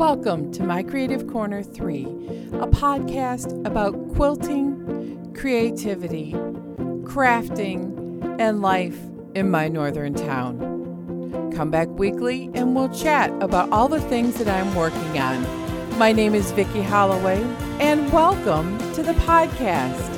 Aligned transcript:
Welcome 0.00 0.50
to 0.52 0.62
My 0.62 0.82
Creative 0.82 1.26
Corner 1.26 1.62
3, 1.62 2.04
a 2.54 2.66
podcast 2.68 3.66
about 3.66 3.92
quilting, 4.14 5.34
creativity, 5.34 6.32
crafting, 7.02 8.40
and 8.40 8.62
life 8.62 8.98
in 9.34 9.50
my 9.50 9.68
northern 9.68 10.14
town. 10.14 11.52
Come 11.54 11.70
back 11.70 11.88
weekly 11.88 12.48
and 12.54 12.74
we'll 12.74 12.88
chat 12.88 13.30
about 13.42 13.70
all 13.72 13.88
the 13.88 14.00
things 14.00 14.36
that 14.36 14.48
I'm 14.48 14.74
working 14.74 15.18
on. 15.18 15.98
My 15.98 16.12
name 16.12 16.34
is 16.34 16.50
Vicki 16.52 16.80
Holloway, 16.80 17.42
and 17.78 18.10
welcome 18.10 18.78
to 18.94 19.02
the 19.02 19.12
podcast. 19.12 20.16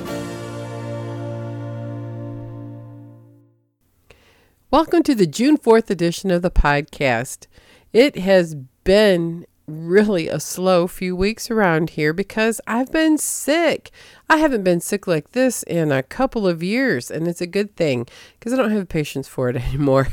Welcome 4.70 5.02
to 5.02 5.16
the 5.16 5.26
June 5.26 5.58
4th 5.58 5.90
edition 5.90 6.30
of 6.30 6.42
the 6.42 6.52
podcast. 6.52 7.48
It 7.92 8.16
has 8.18 8.54
been 8.84 9.44
really 9.72 10.28
a 10.28 10.38
slow 10.38 10.86
few 10.86 11.16
weeks 11.16 11.50
around 11.50 11.90
here 11.90 12.12
because 12.12 12.60
I've 12.66 12.92
been 12.92 13.18
sick. 13.18 13.90
I 14.28 14.36
haven't 14.38 14.64
been 14.64 14.80
sick 14.80 15.06
like 15.06 15.32
this 15.32 15.62
in 15.64 15.90
a 15.90 16.02
couple 16.02 16.46
of 16.46 16.62
years, 16.62 17.10
and 17.10 17.26
it's 17.26 17.40
a 17.40 17.46
good 17.46 17.76
thing 17.76 18.06
because 18.38 18.52
I 18.52 18.56
don't 18.56 18.70
have 18.70 18.88
patience 18.88 19.28
for 19.28 19.48
it 19.48 19.56
anymore. 19.68 20.08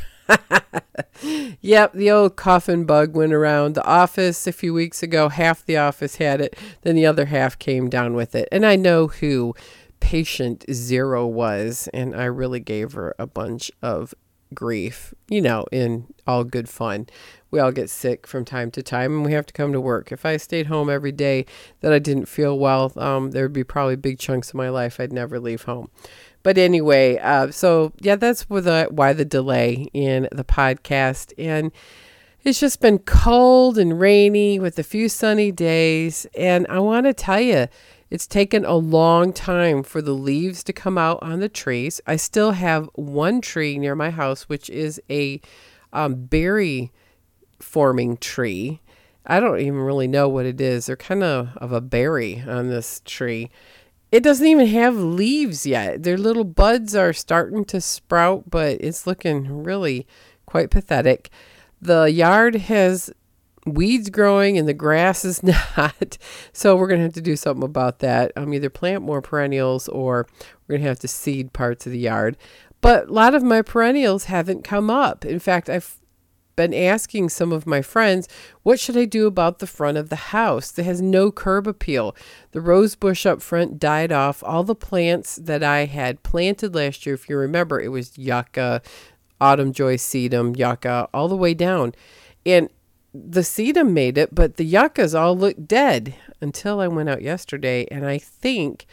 yep, 1.61 1.93
the 1.93 2.11
old 2.11 2.35
coffin 2.35 2.85
bug 2.85 3.15
went 3.15 3.33
around 3.33 3.73
the 3.73 3.85
office 3.85 4.45
a 4.47 4.51
few 4.51 4.73
weeks 4.73 5.01
ago. 5.03 5.29
Half 5.29 5.65
the 5.65 5.77
office 5.77 6.17
had 6.17 6.41
it, 6.41 6.57
then 6.81 6.95
the 6.95 7.05
other 7.05 7.25
half 7.25 7.57
came 7.57 7.89
down 7.89 8.13
with 8.13 8.35
it. 8.35 8.47
And 8.51 8.65
I 8.65 8.75
know 8.75 9.07
who 9.07 9.55
patient 9.99 10.65
zero 10.71 11.25
was, 11.25 11.89
and 11.93 12.15
I 12.15 12.25
really 12.25 12.59
gave 12.59 12.93
her 12.93 13.15
a 13.19 13.27
bunch 13.27 13.71
of 13.81 14.13
grief, 14.53 15.13
you 15.29 15.41
know, 15.41 15.65
in 15.71 16.07
all 16.25 16.43
good 16.43 16.69
fun. 16.69 17.07
We 17.51 17.59
all 17.59 17.71
get 17.71 17.89
sick 17.89 18.27
from 18.27 18.45
time 18.45 18.71
to 18.71 18.83
time 18.83 19.13
and 19.13 19.25
we 19.25 19.33
have 19.33 19.45
to 19.47 19.53
come 19.53 19.71
to 19.73 19.81
work. 19.81 20.11
If 20.11 20.25
I 20.25 20.37
stayed 20.37 20.67
home 20.67 20.89
every 20.89 21.11
day 21.11 21.45
that 21.81 21.91
I 21.91 21.99
didn't 21.99 22.27
feel 22.27 22.57
well, 22.57 22.91
um, 22.95 23.31
there 23.31 23.43
would 23.43 23.53
be 23.53 23.63
probably 23.63 23.95
big 23.95 24.19
chunks 24.19 24.49
of 24.49 24.55
my 24.55 24.69
life 24.69 24.99
I'd 24.99 25.13
never 25.13 25.39
leave 25.39 25.63
home. 25.63 25.89
But 26.43 26.57
anyway, 26.57 27.17
uh, 27.17 27.51
so 27.51 27.91
yeah, 28.01 28.15
that's 28.15 28.45
the, 28.45 28.87
why 28.91 29.13
the 29.13 29.25
delay 29.25 29.87
in 29.93 30.27
the 30.31 30.43
podcast. 30.43 31.33
And 31.37 31.71
it's 32.43 32.59
just 32.59 32.79
been 32.79 32.99
cold 32.99 33.77
and 33.77 33.99
rainy 33.99 34.59
with 34.59 34.79
a 34.79 34.83
few 34.83 35.09
sunny 35.09 35.51
days. 35.51 36.25
And 36.37 36.65
I 36.69 36.79
want 36.79 37.05
to 37.05 37.13
tell 37.13 37.41
you, 37.41 37.67
it's 38.09 38.25
taken 38.25 38.65
a 38.65 38.75
long 38.75 39.33
time 39.33 39.83
for 39.83 40.01
the 40.01 40.13
leaves 40.13 40.63
to 40.63 40.73
come 40.73 40.97
out 40.97 41.19
on 41.21 41.41
the 41.41 41.49
trees. 41.49 42.01
I 42.07 42.15
still 42.15 42.51
have 42.51 42.89
one 42.93 43.41
tree 43.41 43.77
near 43.77 43.95
my 43.95 44.09
house, 44.09 44.43
which 44.43 44.69
is 44.69 45.01
a 45.09 45.41
um, 45.93 46.25
berry 46.25 46.91
forming 47.59 48.17
tree. 48.17 48.81
I 49.25 49.39
don't 49.39 49.59
even 49.59 49.79
really 49.79 50.07
know 50.07 50.27
what 50.27 50.45
it 50.45 50.59
is. 50.59 50.85
They're 50.85 50.95
kind 50.95 51.23
of 51.23 51.55
of 51.57 51.71
a 51.71 51.81
berry 51.81 52.43
on 52.47 52.69
this 52.69 53.01
tree. 53.05 53.51
It 54.11 54.23
doesn't 54.23 54.45
even 54.45 54.67
have 54.67 54.97
leaves 54.97 55.65
yet. 55.65 56.01
Their 56.01 56.17
little 56.17 56.43
buds 56.43 56.95
are 56.95 57.13
starting 57.13 57.63
to 57.65 57.79
sprout, 57.79 58.49
but 58.49 58.77
it's 58.79 59.05
looking 59.05 59.63
really 59.63 60.07
quite 60.47 60.71
pathetic. 60.71 61.29
The 61.79 62.05
yard 62.05 62.55
has 62.55 63.11
weeds 63.65 64.09
growing 64.09 64.57
and 64.57 64.67
the 64.67 64.73
grass 64.73 65.23
is 65.23 65.43
not. 65.77 66.17
So 66.51 66.75
we're 66.75 66.87
going 66.87 66.99
to 66.99 67.05
have 67.05 67.13
to 67.13 67.21
do 67.21 67.35
something 67.35 67.63
about 67.63 67.99
that. 67.99 68.31
Um, 68.35 68.53
either 68.53 68.69
plant 68.69 69.03
more 69.03 69.21
perennials 69.21 69.87
or 69.87 70.27
we're 70.67 70.73
going 70.73 70.83
to 70.83 70.89
have 70.89 70.99
to 70.99 71.07
seed 71.07 71.53
parts 71.53 71.85
of 71.85 71.91
the 71.91 71.99
yard. 71.99 72.35
But 72.81 73.09
a 73.09 73.13
lot 73.13 73.35
of 73.35 73.43
my 73.43 73.61
perennials 73.61 74.25
haven't 74.25 74.63
come 74.63 74.89
up. 74.89 75.25
In 75.25 75.39
fact, 75.39 75.69
I've 75.69 75.98
been 76.59 76.73
asking 76.73 77.29
some 77.29 77.53
of 77.53 77.65
my 77.65 77.81
friends, 77.81 78.27
what 78.63 78.81
should 78.81 78.97
I 78.97 79.05
do 79.05 79.27
about 79.27 79.59
the 79.59 79.65
front 79.65 79.97
of 79.97 80.09
the 80.09 80.17
house 80.17 80.71
that 80.71 80.83
has 80.83 81.01
no 81.01 81.31
curb 81.31 81.67
appeal? 81.67 82.13
The 82.51 82.59
rose 82.59 82.95
bush 82.95 83.25
up 83.25 83.41
front 83.41 83.79
died 83.79 84.11
off. 84.11 84.43
All 84.43 84.65
the 84.65 84.75
plants 84.75 85.37
that 85.37 85.63
I 85.63 85.85
had 85.85 86.21
planted 86.21 86.75
last 86.75 87.05
year, 87.05 87.15
if 87.15 87.29
you 87.29 87.37
remember, 87.37 87.79
it 87.79 87.93
was 87.93 88.17
yucca, 88.17 88.81
autumn 89.39 89.71
joy 89.71 89.95
sedum, 89.95 90.57
yucca, 90.57 91.07
all 91.13 91.29
the 91.29 91.37
way 91.37 91.53
down. 91.53 91.95
And 92.45 92.67
the 93.13 93.39
sedum 93.39 93.93
made 93.93 94.17
it, 94.17 94.35
but 94.35 94.57
the 94.57 94.65
yuccas 94.65 95.15
all 95.15 95.37
looked 95.37 95.65
dead 95.65 96.13
until 96.41 96.81
I 96.81 96.89
went 96.89 97.07
out 97.07 97.21
yesterday, 97.21 97.87
and 97.89 98.05
I 98.05 98.17
think 98.17 98.85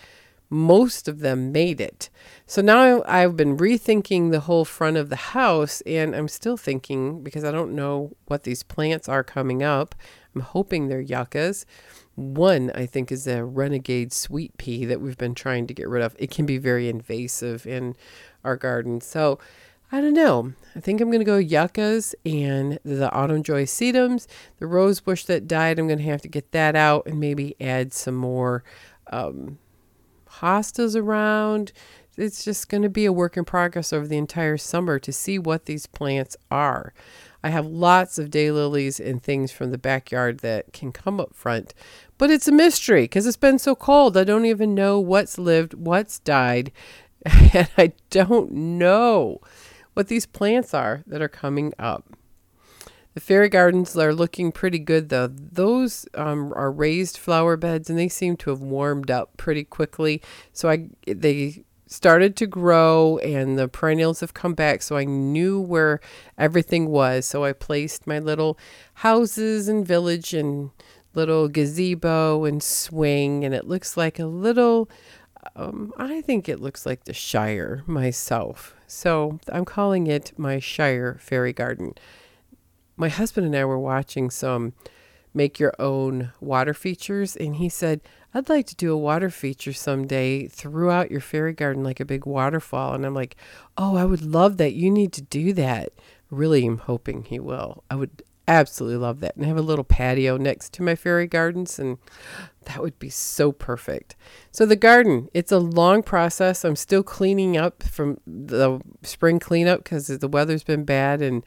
most 0.48 1.08
of 1.08 1.20
them 1.20 1.52
made 1.52 1.80
it. 1.80 2.08
So 2.46 2.62
now 2.62 3.02
I've 3.06 3.36
been 3.36 3.56
rethinking 3.56 4.30
the 4.30 4.40
whole 4.40 4.64
front 4.64 4.96
of 4.96 5.08
the 5.08 5.16
house, 5.16 5.80
and 5.82 6.14
I'm 6.14 6.28
still 6.28 6.56
thinking 6.56 7.22
because 7.22 7.44
I 7.44 7.52
don't 7.52 7.74
know 7.74 8.12
what 8.26 8.44
these 8.44 8.62
plants 8.62 9.08
are 9.08 9.24
coming 9.24 9.62
up. 9.62 9.94
I'm 10.34 10.42
hoping 10.42 10.88
they're 10.88 11.00
yuccas. 11.00 11.66
One, 12.14 12.70
I 12.74 12.86
think, 12.86 13.10
is 13.10 13.26
a 13.26 13.44
renegade 13.44 14.12
sweet 14.12 14.56
pea 14.56 14.84
that 14.84 15.00
we've 15.00 15.18
been 15.18 15.34
trying 15.34 15.66
to 15.66 15.74
get 15.74 15.88
rid 15.88 16.02
of. 16.02 16.14
It 16.18 16.30
can 16.30 16.46
be 16.46 16.58
very 16.58 16.88
invasive 16.88 17.66
in 17.66 17.96
our 18.44 18.56
garden. 18.56 19.00
So 19.00 19.38
I 19.92 20.00
don't 20.00 20.14
know. 20.14 20.52
I 20.74 20.80
think 20.80 21.00
I'm 21.00 21.10
going 21.10 21.20
to 21.20 21.24
go 21.24 21.36
yuccas 21.36 22.14
and 22.24 22.78
the 22.84 23.10
autumn 23.12 23.42
joy 23.42 23.64
sedums. 23.64 24.26
The 24.58 24.66
rose 24.66 25.00
bush 25.00 25.24
that 25.24 25.46
died, 25.46 25.78
I'm 25.78 25.86
going 25.86 25.98
to 25.98 26.04
have 26.04 26.22
to 26.22 26.28
get 26.28 26.52
that 26.52 26.74
out 26.74 27.06
and 27.06 27.20
maybe 27.20 27.54
add 27.60 27.92
some 27.92 28.16
more 28.16 28.64
um, 29.12 29.58
hostas 30.40 30.96
around. 30.96 31.72
It's 32.16 32.44
just 32.44 32.68
going 32.68 32.82
to 32.82 32.88
be 32.88 33.04
a 33.04 33.12
work 33.12 33.36
in 33.36 33.44
progress 33.44 33.92
over 33.92 34.06
the 34.06 34.16
entire 34.16 34.56
summer 34.56 34.98
to 34.98 35.12
see 35.12 35.38
what 35.38 35.66
these 35.66 35.86
plants 35.86 36.36
are. 36.50 36.94
I 37.42 37.50
have 37.50 37.66
lots 37.66 38.18
of 38.18 38.30
daylilies 38.30 38.98
and 38.98 39.22
things 39.22 39.52
from 39.52 39.70
the 39.70 39.78
backyard 39.78 40.38
that 40.40 40.72
can 40.72 40.92
come 40.92 41.20
up 41.20 41.34
front, 41.34 41.74
but 42.18 42.30
it's 42.30 42.48
a 42.48 42.52
mystery 42.52 43.04
because 43.04 43.26
it's 43.26 43.36
been 43.36 43.58
so 43.58 43.74
cold. 43.74 44.16
I 44.16 44.24
don't 44.24 44.46
even 44.46 44.74
know 44.74 44.98
what's 44.98 45.38
lived, 45.38 45.74
what's 45.74 46.18
died, 46.18 46.72
and 47.24 47.68
I 47.76 47.92
don't 48.10 48.52
know 48.52 49.40
what 49.94 50.08
these 50.08 50.26
plants 50.26 50.74
are 50.74 51.04
that 51.06 51.22
are 51.22 51.28
coming 51.28 51.72
up. 51.78 52.16
The 53.16 53.20
fairy 53.20 53.48
gardens 53.48 53.96
are 53.96 54.12
looking 54.12 54.52
pretty 54.52 54.78
good 54.78 55.08
though. 55.08 55.28
Those 55.28 56.06
um, 56.12 56.52
are 56.52 56.70
raised 56.70 57.16
flower 57.16 57.56
beds 57.56 57.88
and 57.88 57.98
they 57.98 58.10
seem 58.10 58.36
to 58.36 58.50
have 58.50 58.60
warmed 58.60 59.10
up 59.10 59.38
pretty 59.38 59.64
quickly. 59.64 60.20
So 60.52 60.68
I 60.68 60.90
they 61.06 61.64
started 61.86 62.36
to 62.36 62.46
grow 62.46 63.16
and 63.20 63.58
the 63.58 63.68
perennials 63.68 64.20
have 64.20 64.34
come 64.34 64.52
back 64.52 64.82
so 64.82 64.98
I 64.98 65.04
knew 65.04 65.58
where 65.58 65.98
everything 66.36 66.90
was. 66.90 67.24
So 67.24 67.42
I 67.42 67.54
placed 67.54 68.06
my 68.06 68.18
little 68.18 68.58
houses 68.96 69.66
and 69.66 69.86
village 69.86 70.34
and 70.34 70.72
little 71.14 71.48
gazebo 71.48 72.44
and 72.44 72.62
swing 72.62 73.46
and 73.46 73.54
it 73.54 73.66
looks 73.66 73.96
like 73.96 74.18
a 74.18 74.26
little 74.26 74.90
um, 75.54 75.94
I 75.96 76.20
think 76.20 76.50
it 76.50 76.60
looks 76.60 76.84
like 76.84 77.04
the 77.04 77.14
Shire 77.14 77.82
myself. 77.86 78.74
So 78.86 79.38
I'm 79.50 79.64
calling 79.64 80.06
it 80.06 80.34
my 80.36 80.58
Shire 80.58 81.16
Fairy 81.18 81.54
Garden. 81.54 81.94
My 82.96 83.08
husband 83.08 83.46
and 83.46 83.56
I 83.56 83.64
were 83.64 83.78
watching 83.78 84.30
some 84.30 84.72
make 85.34 85.60
your 85.60 85.74
own 85.78 86.32
water 86.40 86.72
features, 86.72 87.36
and 87.36 87.56
he 87.56 87.68
said, 87.68 88.00
I'd 88.32 88.48
like 88.48 88.66
to 88.66 88.76
do 88.76 88.92
a 88.92 88.98
water 88.98 89.30
feature 89.30 89.72
someday 89.72 90.48
throughout 90.48 91.10
your 91.10 91.20
fairy 91.20 91.52
garden, 91.52 91.84
like 91.84 92.00
a 92.00 92.04
big 92.04 92.26
waterfall. 92.26 92.94
And 92.94 93.04
I'm 93.04 93.14
like, 93.14 93.36
Oh, 93.76 93.96
I 93.96 94.04
would 94.04 94.22
love 94.22 94.56
that. 94.56 94.74
You 94.74 94.90
need 94.90 95.12
to 95.14 95.22
do 95.22 95.52
that. 95.54 95.92
Really 96.30 96.66
I'm 96.66 96.78
hoping 96.78 97.24
he 97.24 97.38
will. 97.38 97.84
I 97.90 97.94
would 97.94 98.22
absolutely 98.48 98.98
love 98.98 99.20
that. 99.20 99.36
And 99.36 99.44
I 99.44 99.48
have 99.48 99.56
a 99.56 99.62
little 99.62 99.84
patio 99.84 100.36
next 100.36 100.72
to 100.74 100.82
my 100.82 100.94
fairy 100.94 101.26
gardens 101.26 101.78
and 101.78 101.98
that 102.64 102.80
would 102.80 102.98
be 102.98 103.10
so 103.10 103.52
perfect. 103.52 104.16
So 104.52 104.66
the 104.66 104.76
garden, 104.76 105.28
it's 105.34 105.52
a 105.52 105.58
long 105.58 106.02
process. 106.02 106.64
I'm 106.64 106.76
still 106.76 107.02
cleaning 107.02 107.56
up 107.56 107.82
from 107.82 108.18
the 108.26 108.80
spring 109.02 109.38
cleanup 109.38 109.84
because 109.84 110.06
the 110.06 110.28
weather's 110.28 110.64
been 110.64 110.84
bad 110.84 111.22
and 111.22 111.44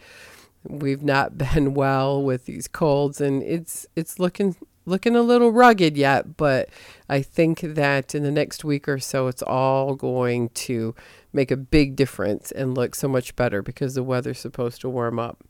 we've 0.70 1.04
not 1.04 1.38
been 1.54 1.74
well 1.74 2.24
with 2.24 2.46
these 2.46 2.68
colds 2.68 3.20
and 3.20 3.44
it's 3.44 3.86
it's 3.96 4.20
looking 4.20 4.56
looking 4.86 5.16
a 5.16 5.22
little 5.22 5.52
rugged 5.52 5.96
yet, 5.96 6.36
but 6.36 6.70
I 7.08 7.22
think 7.22 7.62
that 7.62 8.16
in 8.16 8.24
the 8.24 8.32
next 8.32 8.64
week 8.64 8.88
or 8.88 9.00
so 9.00 9.28
it's 9.28 9.44
all 9.44 9.96
going 9.96 10.50
to 10.50 10.96
make 11.32 11.52
a 11.52 11.58
big 11.58 11.96
difference 11.96 12.52
and 12.52 12.76
look 12.76 12.96
so 12.96 13.08
much 13.08 13.36
better 13.36 13.62
because 13.62 13.94
the 13.94 14.04
weather's 14.04 14.40
supposed 14.40 14.82
to 14.82 14.90
warm 14.90 15.20
up. 15.20 15.44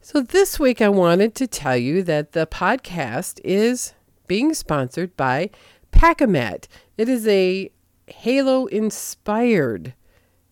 So 0.00 0.20
this 0.20 0.58
week 0.58 0.82
I 0.82 0.88
wanted 0.88 1.34
to 1.36 1.46
tell 1.46 1.76
you 1.76 2.02
that 2.04 2.32
the 2.32 2.46
podcast 2.46 3.40
is 3.44 3.94
being 4.26 4.52
sponsored 4.52 5.16
by 5.16 5.50
Packamat. 5.92 6.66
It 6.98 7.08
is 7.08 7.26
a 7.26 7.70
Halo 8.08 8.66
inspired 8.66 9.94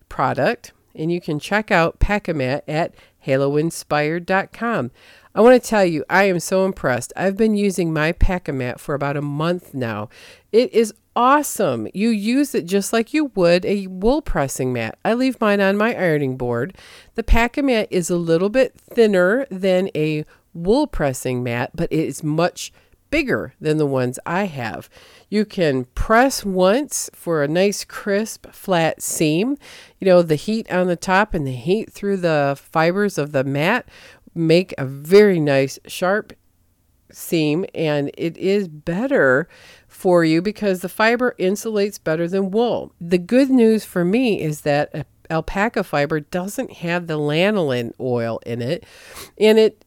product, 0.09 0.73
and 0.95 1.13
you 1.13 1.21
can 1.21 1.39
check 1.39 1.71
out 1.71 2.01
Packamat 2.01 2.63
at 2.67 2.95
haloinspired.com. 3.27 4.91
I 5.35 5.41
want 5.41 5.61
to 5.61 5.69
tell 5.69 5.85
you, 5.85 6.05
I 6.09 6.25
am 6.25 6.39
so 6.39 6.65
impressed. 6.65 7.13
I've 7.17 7.37
been 7.37 7.57
using 7.57 7.93
my 7.93 8.13
Packamat 8.13 8.79
for 8.79 8.95
about 8.95 9.17
a 9.17 9.23
month 9.23 9.75
now. 9.75 10.09
It 10.53 10.73
is 10.73 10.95
awesome. 11.17 11.89
You 11.93 12.11
use 12.11 12.55
it 12.55 12.67
just 12.67 12.93
like 12.93 13.13
you 13.13 13.27
would 13.35 13.65
a 13.65 13.87
wool 13.89 14.23
pressing 14.23 14.73
mat. 14.73 14.99
I 15.05 15.15
leave 15.15 15.41
mine 15.41 15.61
on 15.61 15.77
my 15.77 15.95
ironing 15.95 16.37
board. 16.37 16.77
The 17.15 17.23
Packamat 17.23 17.89
is 17.91 18.11
a 18.11 18.17
little 18.17 18.49
bit 18.49 18.75
thinner 18.79 19.47
than 19.51 19.91
a 19.95 20.25
wool 20.53 20.87
pressing 20.87 21.43
mat, 21.43 21.73
but 21.75 21.93
it 21.93 21.99
is 21.99 22.23
much 22.23 22.73
bigger 23.15 23.55
than 23.61 23.77
the 23.77 23.87
ones 23.87 24.19
I 24.27 24.47
have. 24.47 24.91
You 25.29 25.45
can 25.45 25.85
press 25.95 26.45
once 26.45 27.09
for 27.15 27.45
a 27.45 27.49
nice 27.49 27.85
crisp 27.85 28.51
flat 28.51 29.01
seam. 29.01 29.57
You 30.01 30.07
know, 30.07 30.21
the 30.21 30.35
heat 30.35 30.69
on 30.69 30.89
the 30.89 30.97
top 30.97 31.33
and 31.33 31.47
the 31.47 31.53
heat 31.53 31.93
through 31.93 32.17
the 32.17 32.59
fibers 32.61 33.17
of 33.17 33.31
the 33.31 33.45
mat 33.45 33.89
make 34.35 34.75
a 34.77 34.85
very 34.85 35.39
nice 35.39 35.79
sharp 35.87 36.33
seam 37.13 37.65
and 37.73 38.11
it 38.19 38.37
is 38.37 38.67
better 38.67 39.49
for 39.87 40.25
you 40.25 40.43
because 40.43 40.81
the 40.81 40.89
fiber 40.89 41.37
insulates 41.39 42.03
better 42.03 42.27
than 42.27 42.51
wool. 42.51 42.93
The 43.01 43.19
good 43.19 43.49
news 43.49 43.85
for 43.85 44.05
me 44.05 44.43
is 44.43 44.63
that 44.63 45.07
alpaca 45.31 45.85
fiber 45.85 46.19
doesn't 46.19 46.73
have 46.73 47.07
the 47.07 47.17
lanolin 47.17 47.93
oil 48.01 48.41
in 48.45 48.61
it 48.61 48.85
and 49.39 49.57
it 49.57 49.85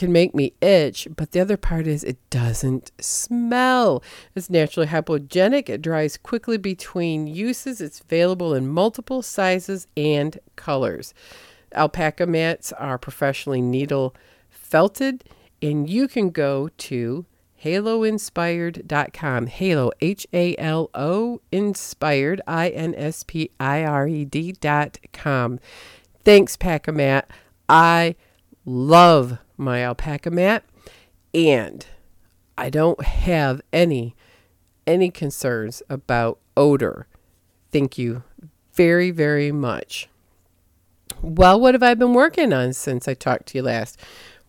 can 0.00 0.12
make 0.14 0.34
me 0.34 0.54
itch, 0.62 1.06
but 1.14 1.32
the 1.32 1.40
other 1.40 1.58
part 1.58 1.86
is 1.86 2.02
it 2.02 2.16
doesn't 2.30 2.90
smell. 2.98 4.02
It's 4.34 4.48
naturally 4.48 4.86
hypoallergenic. 4.86 5.68
It 5.68 5.82
dries 5.82 6.16
quickly 6.16 6.56
between 6.56 7.26
uses. 7.26 7.82
It's 7.82 8.00
available 8.00 8.54
in 8.54 8.66
multiple 8.66 9.20
sizes 9.20 9.86
and 9.98 10.38
colors. 10.56 11.12
Alpaca 11.74 12.26
mats 12.26 12.72
are 12.72 12.96
professionally 12.96 13.60
needle 13.60 14.14
felted, 14.48 15.22
and 15.60 15.86
you 15.88 16.08
can 16.08 16.30
go 16.30 16.70
to 16.78 17.26
haloinspired.com. 17.62 19.48
Halo, 19.48 19.90
H 20.00 20.26
A 20.32 20.56
L 20.56 20.88
O, 20.94 21.42
inspired, 21.52 22.40
I 22.46 22.70
N 22.70 22.94
S 22.94 23.22
P 23.22 23.50
I 23.60 23.84
R 23.84 24.08
E 24.08 24.24
D.com. 24.24 25.60
Thanks, 26.24 26.56
Packamat. 26.56 27.24
I 27.68 28.16
love 28.64 29.38
my 29.60 29.84
alpaca 29.84 30.30
mat 30.30 30.64
and 31.34 31.86
I 32.56 32.70
don't 32.70 33.02
have 33.04 33.60
any 33.72 34.14
any 34.86 35.10
concerns 35.10 35.82
about 35.88 36.38
odor. 36.56 37.06
Thank 37.70 37.96
you 37.98 38.24
very 38.72 39.10
very 39.10 39.52
much. 39.52 40.08
Well, 41.22 41.60
what 41.60 41.74
have 41.74 41.82
I 41.82 41.94
been 41.94 42.14
working 42.14 42.52
on 42.52 42.72
since 42.72 43.06
I 43.06 43.14
talked 43.14 43.46
to 43.48 43.58
you 43.58 43.62
last? 43.62 43.98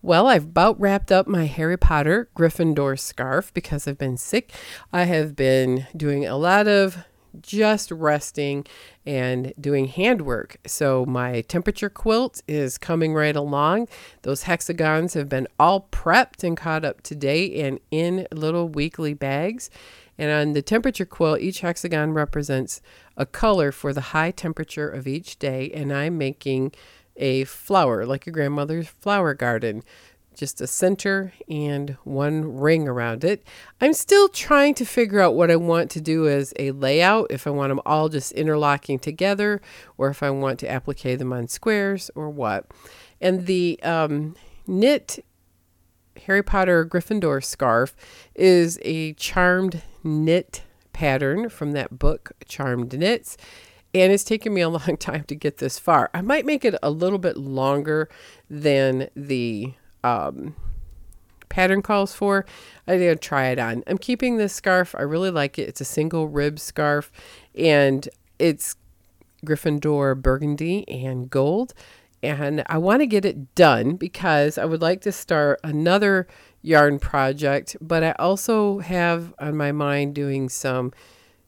Well, 0.00 0.26
I've 0.26 0.44
about 0.44 0.80
wrapped 0.80 1.12
up 1.12 1.28
my 1.28 1.44
Harry 1.46 1.76
Potter 1.76 2.28
Gryffindor 2.36 2.98
scarf 2.98 3.54
because 3.54 3.86
I've 3.86 3.98
been 3.98 4.16
sick. 4.16 4.50
I 4.92 5.04
have 5.04 5.36
been 5.36 5.86
doing 5.96 6.26
a 6.26 6.36
lot 6.36 6.66
of 6.66 7.04
just 7.40 7.90
resting 7.90 8.66
and 9.06 9.52
doing 9.60 9.86
handwork. 9.86 10.56
So 10.66 11.06
my 11.06 11.42
temperature 11.42 11.90
quilt 11.90 12.42
is 12.46 12.78
coming 12.78 13.14
right 13.14 13.36
along. 13.36 13.88
Those 14.22 14.44
hexagons 14.44 15.14
have 15.14 15.28
been 15.28 15.48
all 15.58 15.88
prepped 15.90 16.44
and 16.44 16.56
caught 16.56 16.84
up 16.84 17.02
to 17.02 17.14
date 17.14 17.54
and 17.64 17.80
in 17.90 18.26
little 18.32 18.68
weekly 18.68 19.14
bags. 19.14 19.70
And 20.18 20.30
on 20.30 20.52
the 20.52 20.62
temperature 20.62 21.06
quilt, 21.06 21.40
each 21.40 21.60
hexagon 21.60 22.12
represents 22.12 22.80
a 23.16 23.26
color 23.26 23.72
for 23.72 23.92
the 23.92 24.00
high 24.00 24.30
temperature 24.30 24.88
of 24.88 25.06
each 25.06 25.38
day. 25.38 25.70
And 25.72 25.92
I'm 25.92 26.18
making 26.18 26.72
a 27.16 27.44
flower, 27.44 28.06
like 28.06 28.26
your 28.26 28.32
grandmother's 28.32 28.88
flower 28.88 29.34
garden 29.34 29.82
just 30.34 30.60
a 30.60 30.66
center 30.66 31.32
and 31.48 31.96
one 32.04 32.56
ring 32.58 32.88
around 32.88 33.24
it. 33.24 33.46
I'm 33.80 33.92
still 33.92 34.28
trying 34.28 34.74
to 34.74 34.84
figure 34.84 35.20
out 35.20 35.34
what 35.34 35.50
I 35.50 35.56
want 35.56 35.90
to 35.92 36.00
do 36.00 36.28
as 36.28 36.52
a 36.58 36.70
layout, 36.72 37.28
if 37.30 37.46
I 37.46 37.50
want 37.50 37.70
them 37.70 37.80
all 37.84 38.08
just 38.08 38.32
interlocking 38.32 38.98
together, 38.98 39.60
or 39.98 40.08
if 40.08 40.22
I 40.22 40.30
want 40.30 40.58
to 40.60 40.66
applique 40.66 41.18
them 41.18 41.32
on 41.32 41.48
squares, 41.48 42.10
or 42.14 42.30
what. 42.30 42.66
And 43.20 43.46
the 43.46 43.80
um, 43.82 44.34
knit 44.66 45.24
Harry 46.26 46.42
Potter 46.42 46.84
Gryffindor 46.84 47.42
scarf 47.44 47.96
is 48.34 48.78
a 48.82 49.14
charmed 49.14 49.82
knit 50.04 50.62
pattern 50.92 51.48
from 51.48 51.72
that 51.72 51.98
book, 51.98 52.32
Charmed 52.46 52.92
Knits. 52.92 53.36
And 53.94 54.12
it's 54.12 54.24
taken 54.24 54.54
me 54.54 54.60
a 54.60 54.68
long 54.70 54.96
time 54.96 55.24
to 55.24 55.34
get 55.34 55.58
this 55.58 55.78
far. 55.78 56.10
I 56.14 56.20
might 56.20 56.46
make 56.46 56.64
it 56.64 56.74
a 56.82 56.90
little 56.90 57.18
bit 57.18 57.36
longer 57.36 58.08
than 58.48 59.08
the 59.14 59.74
um, 60.04 60.56
pattern 61.48 61.82
calls 61.82 62.14
for. 62.14 62.44
I'm 62.86 62.98
to 62.98 63.16
try 63.16 63.48
it 63.48 63.58
on. 63.58 63.84
I'm 63.86 63.98
keeping 63.98 64.36
this 64.36 64.52
scarf. 64.52 64.94
I 64.98 65.02
really 65.02 65.30
like 65.30 65.58
it. 65.58 65.68
It's 65.68 65.80
a 65.80 65.84
single 65.84 66.28
rib 66.28 66.58
scarf 66.58 67.12
and 67.54 68.08
it's 68.38 68.76
Gryffindor 69.44 70.20
burgundy 70.20 70.88
and 70.88 71.28
gold. 71.28 71.74
And 72.22 72.62
I 72.66 72.78
want 72.78 73.00
to 73.00 73.06
get 73.06 73.24
it 73.24 73.54
done 73.54 73.96
because 73.96 74.56
I 74.56 74.64
would 74.64 74.80
like 74.80 75.00
to 75.02 75.12
start 75.12 75.60
another 75.64 76.28
yarn 76.62 77.00
project, 77.00 77.76
but 77.80 78.04
I 78.04 78.12
also 78.12 78.78
have 78.78 79.34
on 79.40 79.56
my 79.56 79.72
mind 79.72 80.14
doing 80.14 80.48
some 80.48 80.92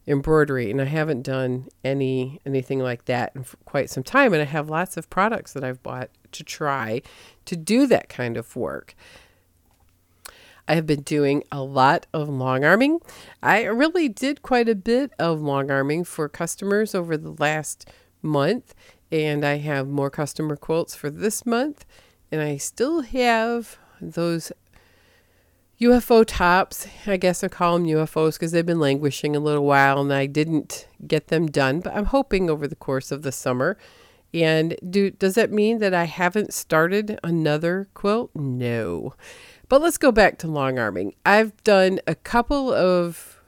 embroidery 0.06 0.71
and 0.71 0.81
I 0.81 0.85
haven't 0.85 1.23
done 1.23 1.69
any 1.83 2.41
anything 2.45 2.79
like 2.79 3.06
that 3.06 3.33
in 3.35 3.45
quite 3.65 3.89
some 3.89 4.03
time 4.03 4.33
and 4.33 4.43
I 4.43 4.47
have 4.47 4.69
lots 4.69 4.97
of 4.97 5.09
products 5.09 5.53
that 5.55 5.65
I've 5.65 5.83
bought 5.83 6.11
to 6.33 6.45
try 6.45 7.01
to 7.47 7.56
do 7.56 7.87
that 7.87 8.09
kind 8.09 8.37
of 8.37 8.55
work. 8.55 8.95
I 10.67 10.75
have 10.75 10.87
been 10.87 11.03
doing 11.03 11.45
a 11.53 11.62
lot 11.62 12.06
of 12.12 12.29
long 12.29 12.65
arming. 12.65 13.01
I 13.43 13.65
really 13.65 14.09
did 14.09 14.43
quite 14.43 14.69
a 14.69 14.75
bit 14.75 15.12
of 15.19 15.43
long 15.43 15.71
arming 15.71 16.05
for 16.05 16.29
customers 16.29 16.95
over 16.95 17.17
the 17.17 17.35
last 17.39 17.91
month, 18.23 18.75
and 19.12 19.45
I 19.45 19.59
have 19.59 19.89
more 19.89 20.09
customer 20.09 20.57
quotes 20.57 20.95
for 20.95 21.11
this 21.11 21.45
month. 21.45 21.85
And 22.33 22.41
I 22.41 22.57
still 22.57 23.03
have 23.03 23.79
those 24.00 24.53
UFO 25.81 26.25
tops. 26.26 26.87
I 27.06 27.17
guess 27.17 27.43
I 27.43 27.49
call 27.49 27.79
them 27.79 27.87
UFOs 27.87 28.35
because 28.35 28.53
they've 28.53 28.65
been 28.65 28.81
languishing 28.81 29.35
a 29.35 29.41
little 29.41 29.65
while 29.65 30.00
and 30.00 30.12
I 30.12 30.26
didn't 30.26 30.87
get 31.06 31.29
them 31.29 31.47
done, 31.47 31.81
but 31.81 31.94
I'm 31.94 32.06
hoping 32.06 32.49
over 32.49 32.69
the 32.69 32.76
course 32.76 33.11
of 33.11 33.23
the 33.23 33.32
summer 33.32 33.76
and 34.35 34.76
do 34.88 35.12
does 35.12 35.37
that 35.37 35.53
mean 35.53 35.79
that 35.79 35.94
I 35.94 36.05
haven't 36.05 36.53
started 36.53 37.21
another 37.23 37.88
quilt? 37.94 38.31
No. 38.35 39.15
But 39.69 39.81
let's 39.81 39.97
go 39.97 40.11
back 40.11 40.38
to 40.38 40.49
long 40.49 40.79
arming. 40.79 41.15
I've 41.25 41.62
done 41.62 42.00
a 42.06 42.17
couple 42.17 42.73
of 42.73 43.41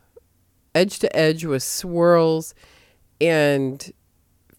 edge 0.74 1.00
to 1.00 1.16
edge 1.16 1.44
with 1.44 1.62
swirls 1.62 2.54
and 3.20 3.92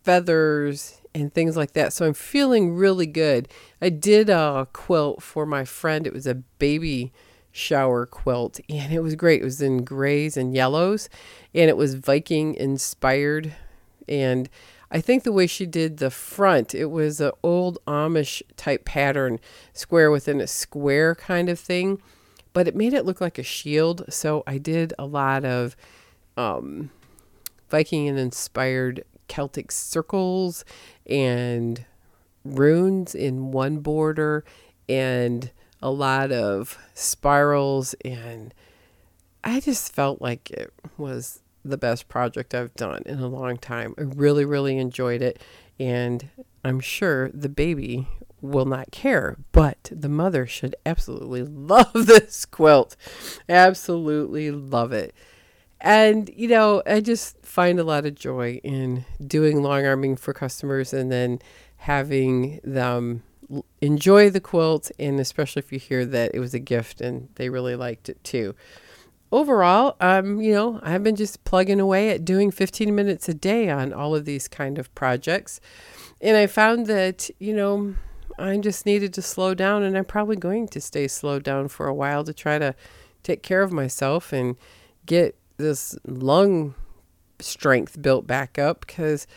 feathers 0.04 1.02
and 1.16 1.34
things 1.34 1.56
like 1.56 1.72
that. 1.74 1.94
So 1.94 2.06
I'm 2.06 2.14
feeling 2.14 2.75
really 2.75 3.08
good. 3.08 3.48
I 3.81 3.90
did 3.90 4.30
a 4.30 4.68
quilt 4.74 5.24
for 5.24 5.46
my 5.46 5.64
friend. 5.64 6.06
It 6.06 6.14
was 6.14 6.28
a 6.28 6.36
baby 6.36 7.14
shower 7.57 8.06
quilt 8.06 8.59
and 8.69 8.94
it 8.94 9.01
was 9.01 9.15
great. 9.15 9.42
It 9.42 9.45
was 9.45 9.61
in 9.61 9.83
grays 9.83 10.37
and 10.37 10.54
yellows 10.54 11.09
and 11.54 11.69
it 11.69 11.78
was 11.78 11.95
Viking 11.95 12.56
inspired 12.56 13.54
and 14.07 14.49
I 14.90 15.02
think 15.02 15.23
the 15.23 15.33
way 15.33 15.47
she 15.47 15.66
did 15.66 15.97
the 15.97 16.09
front, 16.09 16.73
it 16.73 16.85
was 16.85 17.19
an 17.19 17.31
old 17.44 17.78
Amish 17.85 18.42
type 18.56 18.85
pattern, 18.85 19.40
square 19.73 20.09
within 20.09 20.40
a 20.40 20.47
square 20.47 21.14
kind 21.14 21.49
of 21.49 21.59
thing, 21.59 22.02
but 22.54 22.68
it 22.68 22.76
made 22.76 22.94
it 22.94 23.06
look 23.06 23.19
like 23.19 23.37
a 23.37 23.44
shield. 23.44 24.06
So 24.09 24.44
I 24.47 24.57
did 24.57 24.94
a 24.97 25.06
lot 25.06 25.44
of 25.44 25.76
um, 26.37 26.90
Viking 27.69 28.07
and 28.07 28.18
inspired 28.18 29.04
Celtic 29.28 29.73
circles 29.73 30.64
and 31.06 31.83
runes 32.45 33.14
in 33.14 33.52
one 33.52 33.80
border 33.80 34.45
and 34.87 35.52
a 35.81 35.92
lot 35.92 36.31
of 36.31 36.78
spirals 36.94 37.94
and 38.04 38.54
I 39.44 39.60
just 39.60 39.94
felt 39.94 40.22
like 40.22 40.52
it 40.52 40.74
was 40.98 41.42
the 41.64 41.78
best 41.78 42.07
project 42.07 42.54
I've 42.54 42.74
done 42.76 43.04
in 43.06 43.19
a 43.19 43.28
long 43.28 43.57
time. 43.57 43.94
I 43.98 44.02
really, 44.02 44.46
really 44.46 44.78
enjoyed 44.78 45.22
it. 45.22 45.42
And 45.80 46.30
I'm 46.64 46.80
sure 46.80 47.30
the 47.30 47.50
baby 47.50 48.07
will 48.42 48.66
not 48.66 48.92
care, 48.92 49.38
but 49.52 49.92
the 49.92 50.10
mother 50.10 50.46
should 50.48 50.76
absolutely 50.86 51.44
love 51.50 51.94
this 51.94 52.46
quilt. 52.46 52.96
Absolutely 53.48 54.52
love 54.52 54.92
it. 54.92 55.14
And, 55.80 56.30
you 56.36 56.48
know, 56.48 56.81
I 56.88 57.02
just 57.02 57.46
find 57.46 57.80
a 57.80 57.84
lot 57.84 58.06
of 58.06 58.16
joy 58.16 58.60
in 58.64 59.06
doing 59.26 59.62
long 59.62 59.86
arming 59.86 60.16
for 60.16 60.34
customers 60.34 60.92
and 60.92 61.12
then 61.12 61.40
having 61.78 62.60
them 62.64 63.22
enjoy 63.81 64.30
the 64.30 64.42
quilt. 64.42 64.92
And 64.99 65.19
especially 65.19 65.61
if 65.61 65.71
you 65.71 65.80
hear 65.80 66.06
that 66.06 66.31
it 66.33 66.39
was 66.39 66.54
a 66.54 66.59
gift 66.59 67.01
and 67.01 67.30
they 67.35 67.49
really 67.49 67.75
liked 67.75 68.09
it 68.09 68.23
too 68.23 68.56
overall, 69.31 69.95
um, 69.99 70.42
you 70.42 70.54
know, 70.54 70.80
I've 70.83 71.04
been 71.04 71.16
just 71.16 71.44
plugging 71.44 71.80
away 71.80 72.09
at 72.11 72.25
doing 72.25 72.51
15 72.51 72.94
minutes 72.95 73.27
a 73.27 73.33
day 73.33 73.69
on 73.69 73.94
all 73.94 74.16
of 74.16 74.25
these 74.25 74.47
kind 74.47 74.77
of 74.77 74.94
projects. 74.95 75.59
And 76.21 76.37
I 76.37 76.47
found 76.47 76.87
that, 76.87 77.30
you 77.39 77.54
know, 77.54 77.95
I 78.39 78.57
just 78.57 78.85
needed 78.85 79.13
to 79.16 79.21
slow 79.21 79.54
down, 79.54 79.83
and 79.83 79.97
I'm 79.97 80.06
probably 80.06 80.35
going 80.35 80.68
to 80.69 80.81
stay 80.81 81.07
slowed 81.07 81.44
down 81.44 81.68
for 81.68 81.87
a 81.87 81.94
while 81.94 82.23
to 82.23 82.33
try 82.33 82.59
to 82.59 82.75
take 83.23 83.44
care 83.44 83.61
of 83.61 83.71
myself 83.71 84.31
and 84.31 84.56
get 85.06 85.35
this 85.57 85.97
lung 86.06 86.75
strength 87.40 88.02
built 88.02 88.26
back 88.26 88.58
up 88.58 88.86
because 88.86 89.28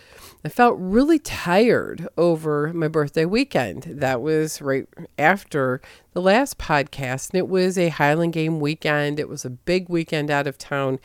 I 0.45 0.49
felt 0.49 0.77
really 0.79 1.19
tired 1.19 2.09
over 2.17 2.73
my 2.73 2.89
birthday 2.89 3.25
weekend. 3.25 3.83
That 3.85 4.23
was 4.23 4.63
right 4.63 4.87
after 5.19 5.81
the 6.13 6.23
last 6.23 6.59
podcast, 6.59 7.31
and 7.31 7.39
it 7.39 7.49
was 7.49 7.77
a 7.77 7.89
Highland 7.89 8.33
Game 8.33 8.61
weekend. 8.61 9.21
It 9.21 9.29
was 9.29 9.45
a 9.45 9.51
big 9.51 9.89
weekend 9.89 10.31
out 10.31 10.47
of 10.47 10.59
town, 10.59 10.99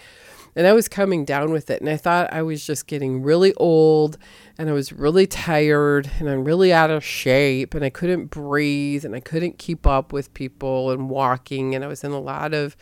and 0.55 0.65
I 0.67 0.73
was 0.73 0.87
coming 0.87 1.25
down 1.25 1.51
with 1.51 1.69
it, 1.69 1.81
and 1.81 1.89
I 1.89 1.97
thought 1.97 2.31
I 2.31 2.41
was 2.41 2.65
just 2.65 2.87
getting 2.87 3.21
really 3.21 3.53
old 3.55 4.17
and 4.57 4.69
I 4.69 4.73
was 4.73 4.93
really 4.93 5.27
tired 5.27 6.09
and 6.19 6.29
I'm 6.29 6.45
really 6.45 6.71
out 6.71 6.89
of 6.89 7.03
shape 7.03 7.73
and 7.73 7.83
I 7.83 7.89
couldn't 7.89 8.27
breathe 8.27 9.03
and 9.03 9.15
I 9.15 9.19
couldn't 9.19 9.57
keep 9.57 9.85
up 9.85 10.13
with 10.13 10.33
people 10.33 10.91
and 10.91 11.09
walking 11.09 11.75
and 11.75 11.83
I 11.83 11.87
was 11.87 12.03
in 12.03 12.11
a 12.11 12.19
lot 12.19 12.53
of 12.53 12.77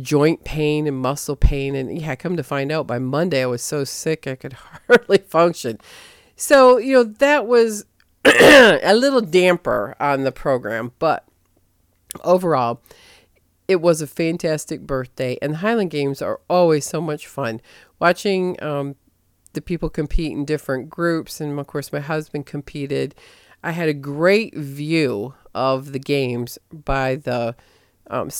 joint 0.00 0.44
pain 0.44 0.86
and 0.86 0.96
muscle 0.96 1.36
pain 1.36 1.74
and 1.74 2.00
yeah, 2.00 2.14
come 2.14 2.36
to 2.36 2.42
find 2.42 2.72
out 2.72 2.86
by 2.86 2.98
Monday 2.98 3.42
I 3.42 3.46
was 3.46 3.62
so 3.62 3.84
sick 3.84 4.26
I 4.26 4.36
could 4.36 4.54
hardly 4.88 5.18
function. 5.18 5.78
So, 6.36 6.78
you 6.78 6.94
know, 6.94 7.04
that 7.04 7.46
was 7.46 7.84
a 8.24 8.94
little 8.94 9.20
damper 9.20 9.94
on 10.00 10.24
the 10.24 10.32
program, 10.32 10.92
but 10.98 11.24
overall 12.24 12.80
it 13.68 13.80
was 13.80 14.02
a 14.02 14.06
fantastic 14.06 14.82
birthday 14.82 15.38
and 15.40 15.54
the 15.54 15.58
Highland 15.58 15.90
Games 15.90 16.20
are 16.20 16.40
always 16.48 16.84
so 16.84 17.00
much 17.00 17.26
fun. 17.26 17.60
Watching 17.98 18.62
um, 18.62 18.96
the 19.52 19.60
people 19.60 19.90
compete 19.90 20.32
in 20.32 20.44
different 20.44 20.90
groups. 20.90 21.40
And 21.40 21.58
of 21.58 21.66
course, 21.66 21.92
my 21.92 22.00
husband 22.00 22.46
competed. 22.46 23.14
I 23.62 23.72
had 23.72 23.88
a 23.88 23.94
great 23.94 24.56
view 24.56 25.34
of 25.54 25.92
the 25.92 25.98
games 25.98 26.58
by 26.72 27.16
the 27.16 27.54
um, 28.10 28.30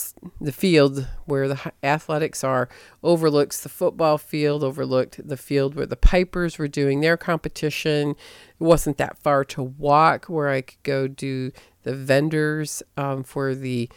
the 0.41 0.53
field 0.53 1.07
where 1.25 1.47
the 1.49 1.73
athletics 1.83 2.43
are 2.43 2.69
overlooks 3.03 3.63
the 3.63 3.69
football 3.69 4.19
field, 4.19 4.65
overlooked 4.65 5.27
the 5.27 5.37
field 5.37 5.77
where 5.77 5.87
the 5.87 5.97
Pipers 5.97 6.59
were 6.59 6.69
doing 6.69 7.01
their 7.01 7.17
competition. 7.17 8.11
It 8.11 8.17
wasn't 8.59 8.99
that 8.99 9.19
far 9.19 9.45
to 9.47 9.63
walk 9.63 10.27
where 10.27 10.49
I 10.49 10.63
could 10.63 10.83
go 10.83 11.07
do 11.07 11.53
the 11.85 11.95
vendors 11.95 12.83
um, 12.97 13.23
for 13.23 13.55
the 13.55 13.89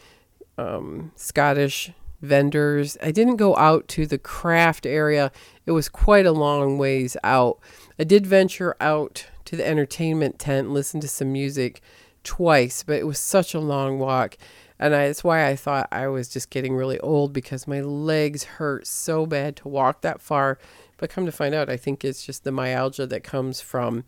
um, 0.57 1.11
Scottish 1.15 1.91
vendors. 2.21 2.97
I 3.01 3.11
didn't 3.11 3.35
go 3.35 3.55
out 3.55 3.87
to 3.89 4.05
the 4.05 4.17
craft 4.17 4.85
area. 4.85 5.31
It 5.65 5.71
was 5.71 5.89
quite 5.89 6.25
a 6.25 6.31
long 6.31 6.77
ways 6.77 7.15
out. 7.23 7.59
I 7.99 8.03
did 8.03 8.25
venture 8.25 8.75
out 8.79 9.27
to 9.45 9.55
the 9.55 9.67
entertainment 9.67 10.39
tent, 10.39 10.71
listen 10.71 10.99
to 11.01 11.07
some 11.07 11.31
music 11.31 11.81
twice, 12.23 12.83
but 12.83 12.97
it 12.97 13.07
was 13.07 13.19
such 13.19 13.53
a 13.53 13.59
long 13.59 13.99
walk. 13.99 14.37
And 14.77 14.93
I, 14.93 15.07
that's 15.07 15.23
why 15.23 15.47
I 15.47 15.55
thought 15.55 15.87
I 15.91 16.07
was 16.07 16.27
just 16.27 16.49
getting 16.49 16.75
really 16.75 16.99
old 16.99 17.31
because 17.31 17.67
my 17.67 17.79
legs 17.81 18.43
hurt 18.43 18.87
so 18.87 19.25
bad 19.25 19.55
to 19.57 19.69
walk 19.69 20.01
that 20.01 20.19
far. 20.19 20.57
But 20.97 21.09
come 21.09 21.25
to 21.25 21.31
find 21.31 21.55
out, 21.55 21.69
I 21.69 21.77
think 21.77 22.03
it's 22.03 22.25
just 22.25 22.43
the 22.43 22.51
myalgia 22.51 23.05
that 23.07 23.23
comes 23.23 23.61
from 23.61 24.03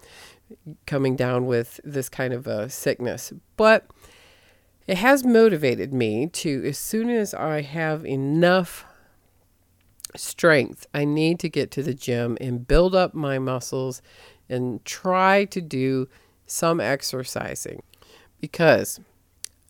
coming 0.86 1.16
down 1.16 1.46
with 1.46 1.80
this 1.84 2.10
kind 2.10 2.34
of 2.34 2.48
a 2.48 2.70
sickness. 2.70 3.32
But 3.56 3.86
it 4.88 4.98
has 4.98 5.26
motivated 5.26 5.94
me 5.94 6.28
to, 6.28 6.64
as 6.66 6.78
soon 6.78 7.10
as 7.10 7.34
I 7.34 7.62
have 7.62 8.06
enough 8.06 8.86
strength, 10.16 10.88
I 10.94 11.04
need 11.04 11.40
to 11.42 11.50
get 11.50 11.72
to 11.72 11.84
the 11.84 11.94
gym 11.94 12.38
and 12.40 12.68
build 12.68 12.96
up 12.96 13.14
my 13.14 13.38
muscles 13.38 14.02
and 14.50 14.84
try 14.86 15.46
to 15.46 15.62
do 15.62 16.08
some 16.46 16.80
exercising 16.80 17.84
because 18.40 19.02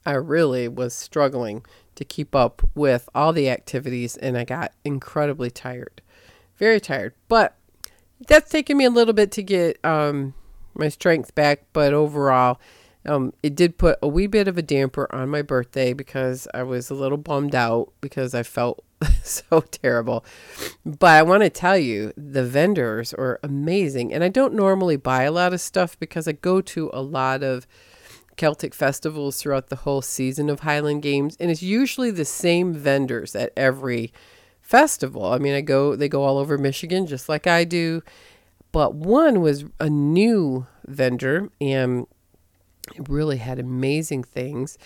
I 0.06 0.14
really 0.14 0.68
was 0.68 0.94
struggling 0.94 1.66
to 1.96 2.06
keep 2.06 2.36
up 2.36 2.62
with 2.76 3.10
all 3.16 3.34
the 3.34 3.50
activities 3.50 4.16
and 4.18 4.38
I 4.38 4.44
got 4.44 4.72
incredibly 4.86 5.50
tired. 5.50 6.02
Very 6.58 6.80
tired. 6.80 7.14
But 7.28 7.56
that's 8.28 8.52
taken 8.52 8.78
me 8.78 8.86
a 8.86 8.92
little 8.92 9.14
bit 9.14 9.32
to 9.32 9.44
get 9.44 9.84
um, 9.84 10.36
my 10.76 10.90
strength 10.90 11.34
back, 11.34 11.64
but 11.74 11.94
overall, 11.94 12.60
um, 13.08 13.34
it 13.42 13.56
did 13.56 13.78
put 13.78 13.98
a 14.02 14.08
wee 14.08 14.28
bit 14.28 14.48
of 14.48 14.58
a 14.58 14.62
damper 14.62 15.08
on 15.14 15.30
my 15.30 15.42
birthday 15.42 15.94
because 15.94 16.48
I 16.54 16.64
was 16.64 16.90
a 16.90 16.96
little 16.96 17.18
bummed 17.18 17.56
out 17.56 17.94
because 18.02 18.36
I 18.36 18.44
felt 18.44 18.84
so 19.24 19.62
terrible. 19.62 20.26
But 20.86 21.12
I 21.12 21.24
want 21.24 21.44
to 21.44 21.50
tell 21.50 21.78
you, 21.78 22.14
the 22.18 22.44
vendors 22.44 23.14
are 23.14 23.40
amazing. 23.44 24.14
And 24.14 24.24
I 24.24 24.30
don't 24.30 24.54
normally 24.54 24.98
buy 24.98 25.24
a 25.24 25.32
lot 25.32 25.54
of 25.54 25.62
stuff 25.62 25.98
because 26.00 26.28
I 26.28 26.34
go 26.34 26.62
to 26.62 26.90
a 26.94 27.02
lot 27.02 27.44
of 27.44 27.68
Celtic 28.36 28.76
festivals 28.76 29.42
throughout 29.42 29.70
the 29.70 29.78
whole 29.78 30.02
season 30.02 30.50
of 30.50 30.62
Highland 30.62 31.02
Games. 31.02 31.38
And 31.40 31.50
it's 31.50 31.64
usually 31.64 32.12
the 32.12 32.26
same 32.26 32.74
vendors 32.74 33.36
at 33.36 33.54
every 33.56 34.12
festival. 34.62 35.32
I 35.32 35.38
mean, 35.38 35.54
I 35.54 35.62
go, 35.62 35.96
they 35.96 36.10
go 36.10 36.24
all 36.24 36.38
over 36.38 36.58
Michigan 36.58 37.08
just 37.08 37.30
like 37.30 37.48
I 37.48 37.64
do. 37.64 38.04
But 38.72 38.94
one 38.94 39.42
was 39.42 39.66
a 39.80 39.90
new 39.90 40.68
vendor 40.86 41.50
and 41.62 42.06
really 43.08 43.38
had 43.38 43.60
amazing 43.60 44.24
things. 44.24 44.78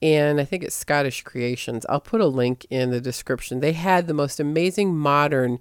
And 0.00 0.40
I 0.40 0.44
think 0.44 0.64
it's 0.64 0.74
Scottish 0.74 1.22
Creations. 1.22 1.86
I'll 1.88 2.00
put 2.00 2.20
a 2.20 2.26
link 2.26 2.66
in 2.70 2.90
the 2.90 3.00
description. 3.00 3.60
They 3.60 3.72
had 3.72 4.06
the 4.06 4.14
most 4.14 4.40
amazing 4.40 4.96
modern 4.96 5.60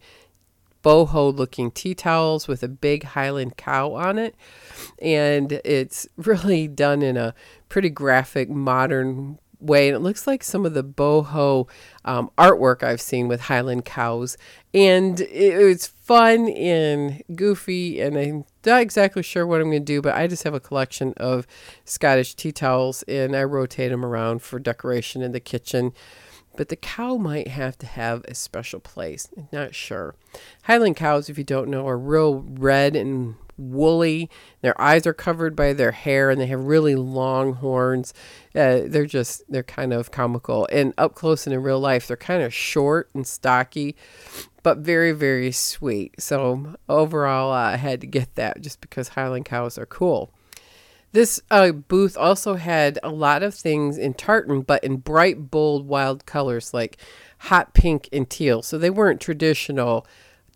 boho 0.84 1.36
looking 1.36 1.70
tea 1.70 1.94
towels 1.94 2.48
with 2.48 2.64
a 2.64 2.68
big 2.68 3.04
Highland 3.04 3.56
cow 3.56 3.94
on 3.94 4.18
it. 4.18 4.36
And 5.00 5.54
it's 5.64 6.08
really 6.18 6.68
done 6.68 7.02
in 7.02 7.18
a 7.18 7.36
pretty 7.70 7.90
graphic, 7.90 8.50
modern 8.50 9.38
way. 9.62 9.88
And 9.88 9.96
it 9.96 10.00
looks 10.00 10.28
like 10.28 10.44
some 10.44 10.66
of 10.66 10.74
the 10.74 10.84
boho 10.84 11.70
um, 12.04 12.32
artwork 12.38 12.84
I've 12.84 13.02
seen 13.02 13.28
with 13.28 13.42
Highland 13.42 13.86
cows. 13.86 14.38
And 14.74 15.20
it, 15.22 15.28
it's 15.30 15.88
fun 15.88 16.50
and 16.50 17.22
goofy. 17.36 18.02
And 18.02 18.18
I'm 18.18 18.46
not 18.66 18.82
exactly 18.82 19.24
sure 19.24 19.46
what 19.46 19.62
I'm 19.62 19.70
going 19.70 19.82
to 19.82 19.86
do, 19.86 20.02
but 20.02 20.16
I 20.16 20.28
just 20.28 20.44
have 20.44 20.54
a 20.54 20.60
collection 20.60 21.14
of 21.18 21.48
Scottish 21.86 22.36
tea 22.36 22.52
towels 22.52 23.04
and 23.04 23.36
I 23.36 23.44
rotate 23.44 23.92
them 23.92 24.06
around 24.06 24.42
for 24.42 24.60
decoration 24.60 25.22
in 25.22 25.32
the 25.32 25.40
kitchen. 25.40 25.94
But 26.58 26.68
the 26.68 26.76
cow 26.76 27.16
might 27.16 27.48
have 27.48 27.78
to 27.78 27.86
have 27.86 28.26
a 28.26 28.36
special 28.36 28.82
place. 28.82 29.30
Not 29.54 29.74
sure. 29.74 30.16
Highland 30.64 30.98
cows, 30.98 31.30
if 31.30 31.38
you 31.38 31.46
don't 31.46 31.70
know, 31.70 31.88
are 31.88 31.98
real 31.98 32.42
red 32.42 32.96
and 32.96 33.36
woolly. 33.62 34.30
Their 34.62 34.80
eyes 34.82 35.06
are 35.06 35.14
covered 35.14 35.56
by 35.56 35.74
their 35.74 35.92
hair 35.92 36.30
and 36.30 36.42
they 36.42 36.48
have 36.48 36.64
really 36.64 36.96
long 36.96 37.54
horns. 37.54 38.14
Uh, 38.56 38.82
they're 38.86 39.06
just, 39.06 39.44
they're 39.50 39.64
kind 39.64 39.94
of 39.94 40.12
comical. 40.12 40.68
And 40.72 40.94
up 40.98 41.16
close 41.16 41.46
and 41.46 41.54
in 41.54 41.62
real 41.62 41.80
life, 41.80 42.08
they're 42.08 42.18
kind 42.18 42.44
of 42.44 42.54
short 42.54 43.10
and 43.14 43.26
stocky, 43.26 43.96
but 44.64 44.80
very, 44.80 45.12
very 45.12 45.52
sweet. 45.52 46.20
So 46.20 46.76
overall, 46.90 47.52
uh, 47.52 47.72
I 47.72 47.78
had 47.78 48.02
to 48.02 48.08
get 48.08 48.36
that 48.36 48.62
just 48.62 48.82
because 48.82 49.10
Highland 49.10 49.46
cows 49.46 49.78
are 49.78 49.86
cool. 49.86 50.34
This 51.14 51.42
uh, 51.52 51.72
booth 51.74 52.16
also 52.18 52.56
had 52.56 52.98
a 53.04 53.10
lot 53.10 53.44
of 53.44 53.54
things 53.54 53.98
in 53.98 54.14
tartan, 54.14 54.62
but 54.62 54.84
in 54.84 54.98
bright, 54.98 55.52
bold, 55.52 55.86
wild 55.86 56.26
colors 56.26 56.74
like 56.74 56.98
hot 57.40 57.74
pink 57.74 58.08
and 58.14 58.30
teal. 58.30 58.62
So 58.62 58.78
they 58.78 58.90
weren't 58.90 59.20
traditional 59.20 60.08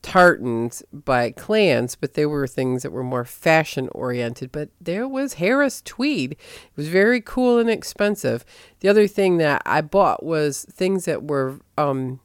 tartans 0.06 0.84
by 0.94 1.32
clans, 1.32 1.96
but 1.96 2.14
they 2.14 2.28
were 2.28 2.46
things 2.46 2.84
that 2.84 2.92
were 2.92 3.04
more 3.04 3.26
fashion 3.26 3.90
oriented. 3.92 4.52
But 4.52 4.70
there 4.80 5.08
was 5.08 5.34
Harris 5.34 5.82
tweed. 5.82 6.34
It 6.34 6.78
was 6.78 6.90
very 6.90 7.20
cool 7.20 7.58
and 7.58 7.72
expensive. 7.72 8.46
The 8.82 8.88
other 8.88 9.08
thing 9.08 9.38
that 9.38 9.64
I 9.66 9.82
bought 9.82 10.22
was 10.24 10.64
things 10.66 11.06
that 11.06 11.24
were 11.24 11.60
um, 11.76 12.20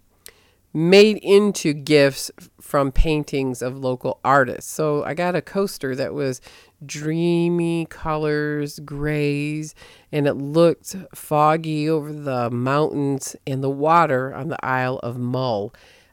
made 0.75 1.17
into 1.23 1.73
gifts 1.73 2.31
from 2.61 2.93
paintings 2.93 3.63
of 3.63 3.79
local 3.79 4.21
artists. 4.23 4.71
So 4.71 5.03
I 5.03 5.15
got 5.15 5.35
a 5.35 5.41
coaster 5.41 5.97
that 5.97 6.13
was 6.13 6.43
dreamy 6.85 7.87
colors, 7.87 8.79
grays, 8.81 9.75
and 10.13 10.27
it 10.27 10.35
looked 10.35 10.95
foggy 11.15 11.89
over 11.89 12.13
the 12.13 12.51
mountains 12.51 13.37
and 13.47 13.65
the 13.65 13.71
water 13.71 14.35
on 14.35 14.49
the 14.49 14.63
Isle 14.63 14.99
of 15.03 15.17
Mull. 15.17 15.73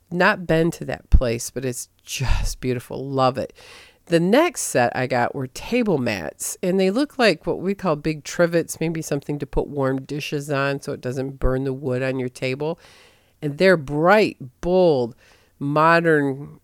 Not 0.09 0.47
been 0.47 0.71
to 0.71 0.85
that 0.85 1.09
place, 1.09 1.49
but 1.49 1.65
it's 1.65 1.89
just 2.03 2.61
beautiful. 2.61 3.07
Love 3.09 3.37
it. 3.37 3.53
The 4.05 4.19
next 4.21 4.61
set 4.61 4.95
I 4.95 5.05
got 5.05 5.35
were 5.35 5.47
table 5.47 5.97
mats, 5.97 6.57
and 6.63 6.79
they 6.79 6.89
look 6.91 7.19
like 7.19 7.45
what 7.45 7.59
we 7.59 7.75
call 7.75 7.97
big 7.97 8.23
trivets, 8.23 8.79
maybe 8.79 9.01
something 9.01 9.37
to 9.39 9.45
put 9.45 9.67
warm 9.67 10.01
dishes 10.01 10.49
on 10.49 10.81
so 10.81 10.93
it 10.93 11.01
doesn't 11.01 11.39
burn 11.39 11.65
the 11.65 11.73
wood 11.73 12.01
on 12.01 12.17
your 12.17 12.29
table. 12.29 12.79
And 13.41 13.57
they're 13.57 13.75
bright, 13.75 14.37
bold, 14.61 15.13
modern 15.59 16.61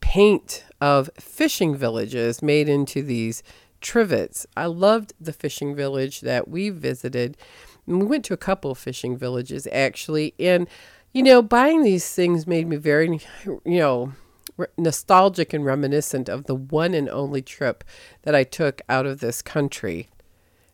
paint 0.00 0.64
of 0.80 1.08
fishing 1.18 1.76
villages 1.76 2.42
made 2.42 2.68
into 2.68 3.02
these 3.02 3.44
trivets. 3.80 4.44
I 4.56 4.66
loved 4.66 5.12
the 5.20 5.32
fishing 5.32 5.76
village 5.76 6.22
that 6.22 6.48
we 6.48 6.70
visited. 6.70 7.36
And 7.86 8.00
we 8.00 8.06
went 8.06 8.24
to 8.26 8.34
a 8.34 8.38
couple 8.38 8.74
fishing 8.74 9.16
villages 9.16 9.68
actually, 9.70 10.34
and 10.40 10.68
you 11.14 11.22
know, 11.22 11.40
buying 11.40 11.82
these 11.82 12.12
things 12.12 12.46
made 12.46 12.66
me 12.66 12.76
very, 12.76 13.20
you 13.44 13.60
know, 13.64 14.12
nostalgic 14.76 15.52
and 15.52 15.64
reminiscent 15.64 16.28
of 16.28 16.44
the 16.44 16.56
one 16.56 16.92
and 16.92 17.08
only 17.08 17.40
trip 17.40 17.84
that 18.22 18.34
I 18.34 18.42
took 18.42 18.82
out 18.88 19.06
of 19.06 19.20
this 19.20 19.40
country. 19.40 20.08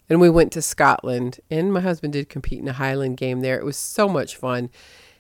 And 0.09 0.19
we 0.19 0.31
went 0.31 0.51
to 0.53 0.63
Scotland, 0.63 1.39
and 1.51 1.73
my 1.73 1.81
husband 1.81 2.15
did 2.15 2.31
compete 2.31 2.59
in 2.59 2.69
a 2.69 2.73
Highland 2.73 3.19
game 3.19 3.43
there. 3.43 3.59
It 3.59 3.65
was 3.65 3.77
so 3.77 4.09
much 4.09 4.35
fun. 4.35 4.71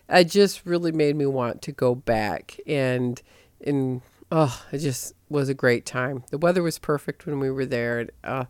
It 0.08 0.24
just 0.24 0.64
really 0.64 0.90
made 0.90 1.14
me 1.16 1.26
want 1.26 1.62
to 1.62 1.72
go 1.72 1.94
back 1.94 2.58
and 2.66 3.20
and 3.64 4.00
oh, 4.32 4.64
it 4.72 4.78
just 4.78 5.14
was 5.28 5.48
a 5.48 5.54
great 5.54 5.84
time. 5.84 6.24
The 6.30 6.38
weather 6.38 6.62
was 6.62 6.78
perfect 6.78 7.26
when 7.26 7.38
we 7.38 7.50
were 7.50 7.66
there. 7.66 8.08
Uh, 8.24 8.46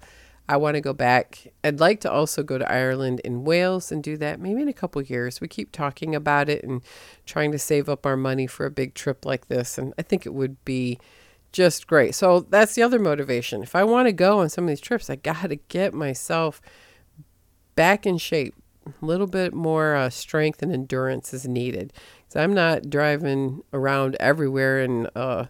I 0.50 0.56
want 0.56 0.74
to 0.74 0.80
go 0.80 0.92
back. 0.92 1.46
I'd 1.62 1.78
like 1.78 2.00
to 2.00 2.10
also 2.10 2.42
go 2.42 2.58
to 2.58 2.68
Ireland 2.68 3.20
and 3.24 3.46
Wales 3.46 3.92
and 3.92 4.02
do 4.02 4.16
that 4.16 4.40
maybe 4.40 4.60
in 4.60 4.68
a 4.68 4.72
couple 4.72 5.00
years. 5.00 5.40
We 5.40 5.46
keep 5.46 5.70
talking 5.70 6.12
about 6.12 6.48
it 6.48 6.64
and 6.64 6.82
trying 7.24 7.52
to 7.52 7.58
save 7.58 7.88
up 7.88 8.04
our 8.04 8.16
money 8.16 8.48
for 8.48 8.66
a 8.66 8.70
big 8.70 8.94
trip 8.94 9.24
like 9.24 9.46
this. 9.46 9.78
And 9.78 9.94
I 9.96 10.02
think 10.02 10.26
it 10.26 10.34
would 10.34 10.62
be 10.64 10.98
just 11.52 11.86
great. 11.86 12.16
So 12.16 12.40
that's 12.40 12.74
the 12.74 12.82
other 12.82 12.98
motivation. 12.98 13.62
If 13.62 13.76
I 13.76 13.84
want 13.84 14.08
to 14.08 14.12
go 14.12 14.40
on 14.40 14.48
some 14.48 14.64
of 14.64 14.68
these 14.70 14.80
trips, 14.80 15.08
I 15.08 15.14
got 15.14 15.50
to 15.50 15.54
get 15.54 15.94
myself 15.94 16.60
back 17.76 18.04
in 18.04 18.18
shape. 18.18 18.56
A 18.88 19.06
little 19.06 19.28
bit 19.28 19.54
more 19.54 19.94
uh, 19.94 20.10
strength 20.10 20.62
and 20.62 20.72
endurance 20.72 21.32
is 21.32 21.46
needed. 21.46 21.92
So 22.26 22.42
I'm 22.42 22.54
not 22.54 22.90
driving 22.90 23.62
around 23.72 24.16
everywhere 24.18 24.82
in 24.82 25.06
uh, 25.14 25.46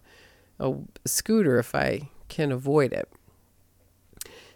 a 0.58 0.74
scooter 1.06 1.58
if 1.58 1.74
I 1.74 2.10
can 2.28 2.52
avoid 2.52 2.92
it. 2.92 3.08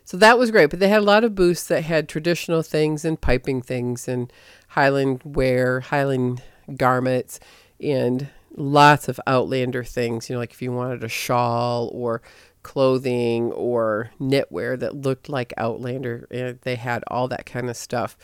So 0.04 0.16
that 0.18 0.38
was 0.38 0.50
great. 0.50 0.70
But 0.70 0.80
they 0.80 0.88
had 0.88 1.00
a 1.00 1.04
lot 1.04 1.25
of 1.25 1.34
booths 1.34 1.66
that 1.66 1.82
had 1.82 2.08
traditional 2.08 2.62
things 2.62 3.04
and 3.04 3.20
piping 3.20 3.62
things 3.62 4.06
and 4.06 4.32
Highland 4.68 5.23
wear, 5.25 5.80
Highland 5.80 6.42
garments, 6.76 7.40
and 7.80 8.28
lots 8.56 9.08
of 9.08 9.20
Outlander 9.26 9.84
things. 9.84 10.28
You 10.28 10.34
know, 10.34 10.40
like 10.40 10.52
if 10.52 10.62
you 10.62 10.73
wanted 10.73 11.02
a 11.04 11.08
shawl 11.08 11.90
or 11.92 12.23
clothing 12.62 13.52
or 13.52 14.11
knitwear 14.20 14.78
that 14.78 14.96
looked 14.96 15.28
like 15.28 15.52
Outlander, 15.56 16.26
eh, 16.30 16.54
they 16.62 16.76
had 16.76 17.04
all 17.08 17.28
that 17.28 17.46
kind 17.46 17.70
of 17.70 17.76
stuff. 17.76 18.16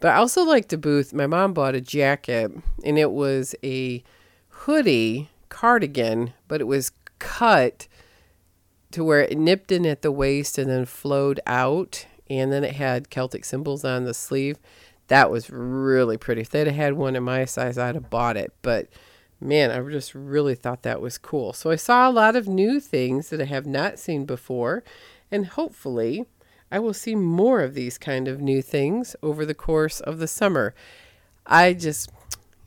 But 0.00 0.12
I 0.12 0.16
also 0.16 0.44
liked 0.44 0.68
the 0.68 0.78
booth. 0.78 1.14
My 1.14 1.26
mom 1.26 1.54
bought 1.54 1.74
a 1.74 1.80
jacket, 1.80 2.52
and 2.84 2.98
it 2.98 3.12
was 3.12 3.54
a 3.64 4.02
hoodie 4.48 5.30
cardigan, 5.48 6.34
but 6.48 6.60
it 6.60 6.64
was 6.64 6.92
cut 7.18 7.86
to 8.96 9.04
where 9.04 9.20
it 9.20 9.36
nipped 9.36 9.70
in 9.70 9.84
at 9.84 10.00
the 10.00 10.10
waist 10.10 10.56
and 10.56 10.70
then 10.70 10.86
flowed 10.86 11.38
out. 11.46 12.06
And 12.30 12.50
then 12.50 12.64
it 12.64 12.76
had 12.76 13.10
Celtic 13.10 13.44
symbols 13.44 13.84
on 13.84 14.04
the 14.04 14.14
sleeve. 14.14 14.56
That 15.08 15.30
was 15.30 15.50
really 15.50 16.16
pretty. 16.16 16.40
If 16.40 16.48
they'd 16.48 16.66
have 16.66 16.76
had 16.76 16.94
one 16.94 17.14
in 17.14 17.22
my 17.22 17.44
size, 17.44 17.76
I'd 17.76 17.94
have 17.94 18.08
bought 18.08 18.38
it. 18.38 18.54
But 18.62 18.88
man, 19.38 19.70
I 19.70 19.86
just 19.90 20.14
really 20.14 20.54
thought 20.54 20.82
that 20.84 21.02
was 21.02 21.18
cool. 21.18 21.52
So 21.52 21.70
I 21.70 21.76
saw 21.76 22.08
a 22.08 22.10
lot 22.10 22.36
of 22.36 22.48
new 22.48 22.80
things 22.80 23.28
that 23.28 23.40
I 23.42 23.44
have 23.44 23.66
not 23.66 23.98
seen 23.98 24.24
before. 24.24 24.82
And 25.30 25.44
hopefully, 25.44 26.24
I 26.72 26.78
will 26.78 26.94
see 26.94 27.14
more 27.14 27.60
of 27.60 27.74
these 27.74 27.98
kind 27.98 28.26
of 28.26 28.40
new 28.40 28.62
things 28.62 29.14
over 29.22 29.44
the 29.44 29.54
course 29.54 30.00
of 30.00 30.18
the 30.18 30.26
summer. 30.26 30.74
I 31.44 31.74
just 31.74 32.10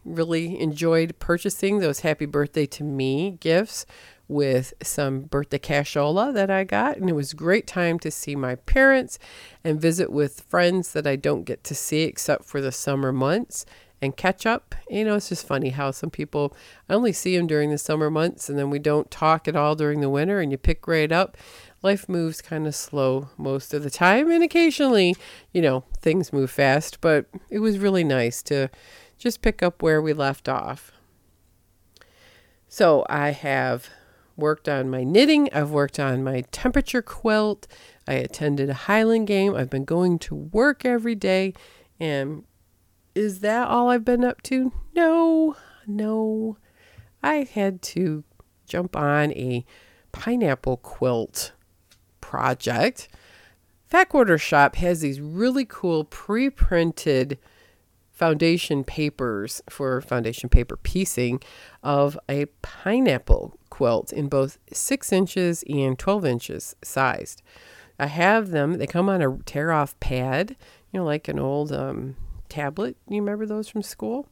really 0.05 0.61
enjoyed 0.61 1.17
purchasing 1.17 1.79
those 1.79 2.01
happy 2.01 2.27
birthday 2.27 2.67
to 2.67 2.83
me 2.83 3.31
gifts 3.39 3.87
with 4.29 4.73
some 4.81 5.21
Bertha 5.21 5.59
cashola 5.59 6.33
that 6.33 6.49
I 6.49 6.63
got. 6.63 6.97
And 6.97 7.09
it 7.09 7.13
was 7.13 7.33
a 7.33 7.35
great 7.35 7.67
time 7.67 7.99
to 7.99 8.11
see 8.11 8.35
my 8.35 8.55
parents 8.55 9.19
and 9.63 9.81
visit 9.81 10.11
with 10.11 10.41
friends 10.47 10.93
that 10.93 11.07
I 11.07 11.17
don't 11.17 11.43
get 11.43 11.63
to 11.65 11.75
see 11.75 12.03
except 12.03 12.45
for 12.45 12.61
the 12.61 12.71
summer 12.71 13.11
months 13.11 13.65
and 14.01 14.15
catch 14.15 14.45
up. 14.45 14.75
You 14.87 15.03
know, 15.03 15.15
it's 15.15 15.29
just 15.29 15.45
funny 15.45 15.69
how 15.69 15.91
some 15.91 16.09
people, 16.11 16.55
I 16.87 16.93
only 16.93 17.11
see 17.11 17.35
them 17.35 17.47
during 17.47 17.71
the 17.71 17.77
summer 17.77 18.09
months 18.09 18.49
and 18.49 18.57
then 18.57 18.69
we 18.69 18.79
don't 18.79 19.11
talk 19.11 19.47
at 19.47 19.55
all 19.55 19.75
during 19.75 19.99
the 19.99 20.09
winter 20.09 20.39
and 20.39 20.51
you 20.51 20.57
pick 20.57 20.87
right 20.87 21.11
up. 21.11 21.35
Life 21.81 22.07
moves 22.07 22.41
kind 22.41 22.67
of 22.67 22.75
slow 22.75 23.29
most 23.37 23.73
of 23.73 23.83
the 23.83 23.89
time 23.89 24.29
and 24.29 24.43
occasionally, 24.43 25.15
you 25.51 25.61
know, 25.61 25.85
things 25.99 26.31
move 26.31 26.51
fast, 26.51 27.01
but 27.01 27.25
it 27.49 27.59
was 27.59 27.79
really 27.79 28.03
nice 28.03 28.43
to 28.43 28.69
just 29.17 29.41
pick 29.41 29.63
up 29.63 29.81
where 29.81 30.01
we 30.01 30.13
left 30.13 30.47
off. 30.47 30.91
So 32.67 33.05
I 33.09 33.31
have 33.31 33.89
worked 34.39 34.67
on 34.67 34.89
my 34.89 35.03
knitting. 35.03 35.49
I've 35.53 35.71
worked 35.71 35.99
on 35.99 36.23
my 36.23 36.41
temperature 36.51 37.01
quilt. 37.01 37.67
I 38.07 38.13
attended 38.13 38.69
a 38.69 38.73
Highland 38.73 39.27
game. 39.27 39.55
I've 39.55 39.69
been 39.69 39.85
going 39.85 40.19
to 40.19 40.35
work 40.35 40.85
every 40.85 41.15
day. 41.15 41.53
And 41.99 42.43
is 43.15 43.41
that 43.41 43.67
all 43.67 43.89
I've 43.89 44.05
been 44.05 44.23
up 44.23 44.41
to? 44.43 44.71
No, 44.95 45.55
no. 45.85 46.57
I 47.21 47.47
had 47.53 47.81
to 47.81 48.23
jump 48.65 48.95
on 48.95 49.31
a 49.33 49.65
pineapple 50.11 50.77
quilt 50.77 51.51
project. 52.21 53.09
Fat 53.85 54.09
Quarter 54.09 54.37
Shop 54.37 54.75
has 54.75 55.01
these 55.01 55.19
really 55.19 55.65
cool 55.65 56.03
pre 56.03 56.49
printed 56.49 57.39
foundation 58.11 58.83
papers 58.83 59.61
for 59.69 60.01
foundation 60.01 60.49
paper 60.49 60.77
piecing 60.77 61.41
of 61.81 62.19
a 62.29 62.45
pineapple 62.61 63.58
quilt 63.79 64.11
in 64.11 64.27
both 64.27 64.57
6 64.73 65.13
inches 65.13 65.63
and 65.69 65.97
12 65.97 66.25
inches 66.25 66.75
sized. 66.83 67.41
I 67.97 68.07
have 68.07 68.49
them, 68.49 68.73
they 68.73 68.85
come 68.85 69.07
on 69.07 69.21
a 69.21 69.37
tear 69.45 69.71
off 69.71 69.97
pad, 70.01 70.57
you 70.91 70.99
know, 70.99 71.05
like 71.05 71.29
an 71.29 71.39
old 71.39 71.71
um, 71.71 72.17
tablet. 72.49 72.97
You 73.07 73.21
remember 73.21 73.45
those 73.45 73.69
from 73.69 73.81
school? 73.81 74.27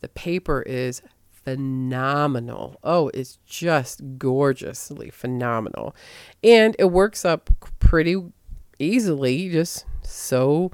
The 0.00 0.08
paper 0.08 0.62
is 0.62 1.00
phenomenal. 1.30 2.80
Oh, 2.82 3.12
it's 3.14 3.38
just 3.46 4.00
gorgeously 4.18 5.10
phenomenal. 5.10 5.94
And 6.42 6.74
it 6.76 6.86
works 6.86 7.24
up 7.24 7.50
pretty 7.78 8.16
easily. 8.80 9.48
Just 9.48 9.84
so, 10.02 10.72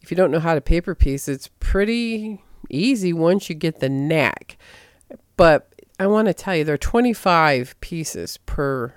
if 0.00 0.10
you 0.10 0.16
don't 0.16 0.30
know 0.30 0.40
how 0.40 0.54
to 0.54 0.62
paper 0.62 0.94
piece, 0.94 1.28
it's 1.28 1.50
pretty 1.60 2.42
easy 2.70 3.12
once 3.12 3.50
you 3.50 3.54
get 3.54 3.80
the 3.80 3.90
knack. 3.90 4.56
But 5.36 5.75
I 5.98 6.06
want 6.06 6.28
to 6.28 6.34
tell 6.34 6.56
you, 6.56 6.64
there 6.64 6.74
are 6.74 6.78
25 6.78 7.80
pieces 7.80 8.38
per 8.44 8.94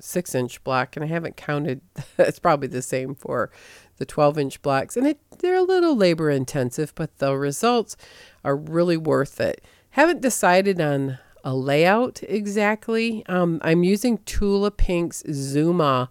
six 0.00 0.34
inch 0.34 0.62
block, 0.64 0.96
and 0.96 1.04
I 1.04 1.08
haven't 1.08 1.36
counted. 1.36 1.80
it's 2.18 2.38
probably 2.38 2.68
the 2.68 2.82
same 2.82 3.14
for 3.14 3.50
the 3.96 4.04
12 4.04 4.38
inch 4.38 4.62
blocks, 4.62 4.96
and 4.96 5.06
it, 5.06 5.18
they're 5.38 5.56
a 5.56 5.62
little 5.62 5.96
labor 5.96 6.30
intensive, 6.30 6.94
but 6.94 7.18
the 7.18 7.36
results 7.36 7.96
are 8.44 8.56
really 8.56 8.96
worth 8.96 9.40
it. 9.40 9.64
Haven't 9.90 10.20
decided 10.20 10.80
on 10.80 11.18
a 11.44 11.54
layout 11.54 12.22
exactly. 12.28 13.24
Um, 13.26 13.60
I'm 13.62 13.82
using 13.82 14.18
Tula 14.18 14.70
Pink's 14.70 15.22
Zuma, 15.32 16.08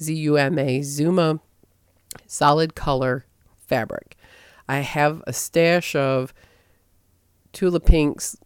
Z 0.00 0.14
U 0.14 0.36
M 0.36 0.58
A, 0.58 0.82
Zuma 0.82 1.40
solid 2.26 2.74
color 2.74 3.24
fabric. 3.66 4.16
I 4.68 4.80
have 4.80 5.22
a 5.26 5.32
stash 5.32 5.94
of 5.94 6.32
Tula 7.52 7.80
Pink's 7.80 8.36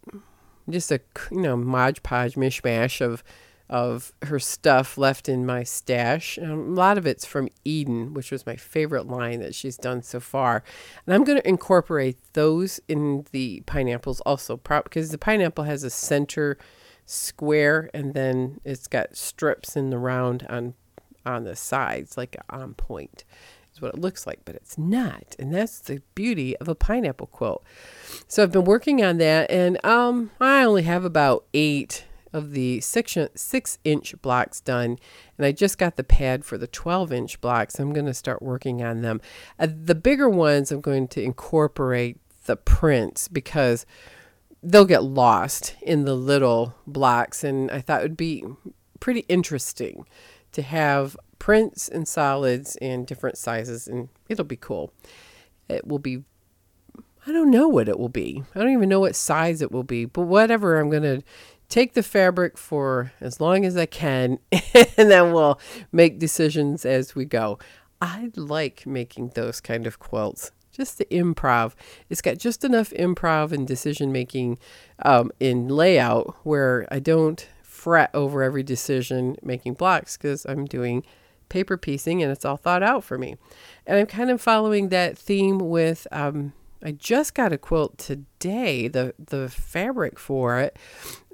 just 0.69 0.91
a 0.91 1.01
you 1.31 1.41
know 1.41 1.57
modge 1.57 2.03
podge 2.03 2.35
mishmash 2.35 3.01
of 3.01 3.23
of 3.71 4.13
her 4.23 4.39
stuff 4.39 4.99
left 4.99 5.29
in 5.29 5.47
my 5.47 5.63
stash. 5.63 6.39
Um, 6.39 6.51
a 6.51 6.75
lot 6.75 6.99
of 6.99 7.07
it's 7.07 7.25
from 7.25 7.49
Eden, 7.65 8.13
which 8.13 8.31
was 8.31 8.45
my 8.45 8.57
favorite 8.57 9.07
line 9.07 9.41
that 9.41 9.55
she's 9.55 9.79
done 9.79 10.03
so 10.03 10.21
far. 10.21 10.63
And 11.07 11.15
I'm 11.15 11.25
going 11.25 11.41
to 11.41 11.49
incorporate 11.49 12.19
those 12.35 12.79
in 12.89 13.27
the 13.33 13.63
pineapples 13.65 14.21
also, 14.21 14.59
because 14.59 15.11
the 15.11 15.19
pineapple 15.19 15.65
has 15.65 15.83
a 15.83 15.91
center 15.91 16.59
square 17.07 17.91
and 17.95 18.15
then 18.15 18.61
it's 18.65 18.87
got 18.87 19.17
strips 19.17 19.77
in 19.77 19.91
the 19.91 19.99
round 19.99 20.47
on 20.49 20.75
on 21.27 21.45
the 21.45 21.57
sides, 21.57 22.19
like 22.19 22.37
on 22.51 22.75
point 22.75 23.25
what 23.85 23.95
it 23.95 24.01
looks 24.01 24.27
like, 24.27 24.41
but 24.45 24.57
it's 24.57 24.77
not. 24.77 25.37
And 25.39 25.55
that's 25.55 25.79
the 25.79 26.03
beauty 26.15 26.57
of 26.57 26.69
a 26.69 26.75
pineapple 26.75 27.29
quilt. 27.29 27.65
So 28.27 28.43
I've 28.43 28.53
been 28.53 28.65
working 28.65 29.05
on 29.05 29.19
that, 29.19 29.51
and 29.51 29.85
um, 29.85 30.31
I 30.41 30.65
only 30.65 30.83
have 30.83 31.05
about 31.05 31.45
eight 31.55 32.05
of 32.33 32.51
the 32.51 32.81
six, 32.81 33.17
six 33.37 33.79
inch 33.85 34.21
blocks 34.21 34.61
done, 34.61 34.99
and 35.39 35.47
I 35.47 35.53
just 35.53 35.79
got 35.79 35.97
the 35.97 36.03
pad 36.03 36.45
for 36.45 36.59
the 36.59 36.67
12 36.67 37.13
inch 37.13 37.41
blocks. 37.41 37.79
I'm 37.79 37.93
going 37.93 38.07
to 38.07 38.15
start 38.15 38.43
working 38.43 38.83
on 38.83 39.03
them. 39.03 39.21
Uh, 39.59 39.69
the 39.71 39.95
bigger 39.95 40.29
ones, 40.29 40.73
I'm 40.73 40.81
going 40.81 41.07
to 41.09 41.23
incorporate 41.23 42.19
the 42.47 42.57
prints 42.57 43.29
because 43.29 43.87
they'll 44.63 44.85
get 44.85 45.05
lost 45.05 45.77
in 45.81 46.05
the 46.05 46.17
little 46.17 46.75
blocks, 46.87 47.45
and 47.45 47.71
I 47.71 47.81
thought 47.81 48.01
it 48.01 48.05
would 48.05 48.17
be 48.17 48.45
pretty 48.99 49.25
interesting 49.29 50.07
to 50.53 50.63
have 50.63 51.17
prints 51.45 51.91
and 51.91 52.09
solids 52.09 52.75
in 52.77 53.05
different 53.05 53.37
sizes, 53.37 53.87
and 53.87 54.09
it'll 54.31 54.47
be 54.47 54.57
cool. 54.57 54.91
It 55.69 55.87
will 55.87 55.99
be, 55.99 56.23
I 57.27 57.33
don't 57.33 57.51
know 57.51 57.69
what 57.69 57.87
it 57.87 57.99
will 57.99 58.09
be. 58.09 58.43
I 58.55 58.61
don't 58.61 58.73
even 58.73 58.89
know 58.89 59.01
what 59.01 59.15
size 59.15 59.61
it 59.61 59.71
will 59.71 59.83
be, 59.83 60.07
but 60.07 60.23
whatever, 60.23 60.81
I'm 60.81 60.89
going 60.89 61.03
to 61.03 61.23
take 61.69 61.93
the 61.93 62.03
fabric 62.03 62.57
for 62.57 63.13
as 63.21 63.43
long 63.43 63.67
as 63.67 63.77
I 63.77 63.85
can, 63.85 64.39
and 64.53 65.11
then 65.11 65.35
we'll 65.35 65.61
make 65.93 66.19
decisions 66.19 66.87
as 66.87 67.15
we 67.15 67.27
go. 67.27 67.59
I 68.01 68.31
like 68.37 68.87
making 68.87 69.33
those 69.35 69.61
kind 69.61 69.87
of 69.87 69.99
quilts. 69.99 70.51
Just 70.73 70.97
the 70.97 71.05
improv. 71.11 71.75
It's 72.09 72.23
got 72.23 72.39
just 72.39 72.65
enough 72.65 72.89
improv 72.93 73.53
and 73.53 73.69
decision 73.69 74.13
making 74.13 74.57
um, 75.03 75.31
in 75.41 75.69
layout 75.69 76.37
where 76.43 76.89
I 76.91 77.01
don't 77.01 77.47
fret 77.63 78.09
over 78.15 78.43
every 78.43 78.63
decision 78.63 79.37
making 79.43 79.75
blocks 79.75 80.17
because 80.17 80.47
I'm 80.47 80.65
doing 80.65 81.05
paper 81.49 81.77
piecing 81.77 82.23
and 82.23 82.31
it's 82.31 82.45
all 82.45 82.57
thought 82.57 82.83
out 82.83 83.05
for 83.05 83.19
me. 83.19 83.37
And 83.87 83.99
I'm 83.99 84.07
kind 84.07 84.31
of 84.31 84.41
following 84.41 84.89
that 84.89 85.19
theme 85.19 85.59
with 85.59 86.07
um, 86.13 86.53
I 86.85 86.93
just 86.93 87.35
got 87.35 87.53
a 87.53 87.59
quilt 87.59 87.97
today, 87.97 88.89
the 88.89 89.15
the 89.19 89.49
fabric 89.49 90.19
for 90.19 90.61
it 90.61 90.77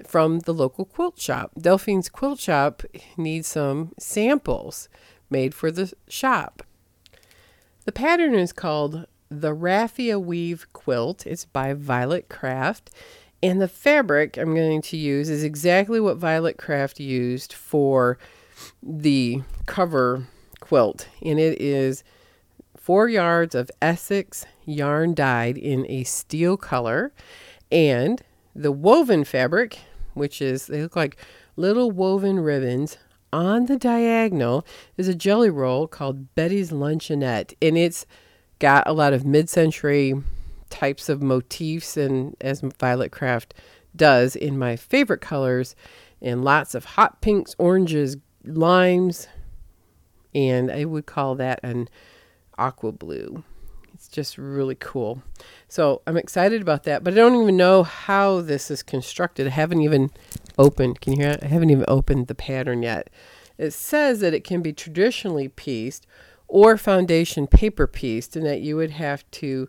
from 0.06 0.40
the 0.40 0.54
local 0.54 0.84
quilt 0.84 1.18
shop. 1.18 1.52
Delphine's 1.58 2.08
Quilt 2.08 2.38
Shop 2.38 2.84
needs 3.16 3.48
some 3.48 3.92
samples 3.98 4.88
made 5.28 5.52
for 5.52 5.72
the 5.72 5.92
shop. 6.08 6.62
The 7.84 7.92
pattern 7.92 8.34
is 8.34 8.52
called 8.52 9.06
the 9.28 9.52
Raffia 9.52 10.20
Weave 10.20 10.66
Quilt. 10.72 11.26
It's 11.26 11.44
by 11.44 11.74
Violet 11.74 12.28
Craft. 12.28 12.90
And 13.42 13.60
the 13.60 13.68
fabric 13.68 14.36
I'm 14.36 14.54
going 14.54 14.82
to 14.82 14.96
use 14.96 15.30
is 15.30 15.42
exactly 15.42 15.98
what 15.98 16.18
Violet 16.18 16.58
Craft 16.58 17.00
used 17.00 17.52
for 17.52 18.18
the 18.82 19.42
cover 19.66 20.26
quilt. 20.60 21.08
And 21.22 21.38
it 21.38 21.60
is 21.60 22.04
four 22.76 23.08
yards 23.08 23.54
of 23.54 23.70
Essex 23.82 24.46
yarn 24.64 25.14
dyed 25.14 25.58
in 25.58 25.86
a 25.88 26.04
steel 26.04 26.56
color. 26.56 27.12
And 27.70 28.22
the 28.54 28.72
woven 28.72 29.24
fabric, 29.24 29.78
which 30.14 30.42
is, 30.42 30.66
they 30.66 30.82
look 30.82 30.96
like 30.96 31.16
little 31.56 31.90
woven 31.90 32.40
ribbons 32.40 32.98
on 33.32 33.66
the 33.66 33.76
diagonal, 33.76 34.66
is 34.96 35.08
a 35.08 35.14
jelly 35.14 35.50
roll 35.50 35.86
called 35.86 36.34
Betty's 36.34 36.70
Luncheonette. 36.70 37.54
And 37.62 37.78
it's 37.78 38.06
got 38.58 38.86
a 38.86 38.92
lot 38.92 39.12
of 39.12 39.24
mid 39.24 39.48
century 39.48 40.14
types 40.70 41.08
of 41.08 41.20
motifs, 41.22 41.96
and 41.96 42.36
as 42.40 42.60
Violet 42.60 43.10
Craft 43.10 43.54
does 43.94 44.36
in 44.36 44.58
my 44.58 44.76
favorite 44.76 45.20
colors, 45.20 45.74
and 46.22 46.44
lots 46.44 46.74
of 46.74 46.84
hot 46.84 47.20
pinks, 47.20 47.54
oranges, 47.58 48.16
limes, 48.44 49.28
and 50.34 50.70
I 50.70 50.84
would 50.84 51.06
call 51.06 51.34
that 51.36 51.60
an 51.62 51.88
aqua 52.56 52.92
blue. 52.92 53.44
It's 53.94 54.08
just 54.08 54.38
really 54.38 54.76
cool. 54.76 55.22
So 55.68 56.00
I'm 56.06 56.16
excited 56.16 56.62
about 56.62 56.84
that, 56.84 57.04
but 57.04 57.12
I 57.12 57.16
don't 57.16 57.42
even 57.42 57.56
know 57.56 57.82
how 57.82 58.40
this 58.40 58.70
is 58.70 58.82
constructed. 58.82 59.46
I 59.46 59.50
haven't 59.50 59.82
even 59.82 60.10
opened. 60.56 61.00
Can 61.00 61.14
you 61.14 61.24
hear? 61.24 61.36
I 61.42 61.46
haven't 61.46 61.70
even 61.70 61.84
opened 61.86 62.26
the 62.26 62.34
pattern 62.34 62.82
yet. 62.82 63.10
It 63.58 63.72
says 63.72 64.20
that 64.20 64.32
it 64.32 64.44
can 64.44 64.62
be 64.62 64.72
traditionally 64.72 65.48
pieced 65.48 66.06
or 66.48 66.78
foundation 66.78 67.46
paper 67.46 67.86
pieced, 67.86 68.36
and 68.36 68.46
that 68.46 68.60
you 68.60 68.76
would 68.76 68.92
have 68.92 69.30
to 69.32 69.68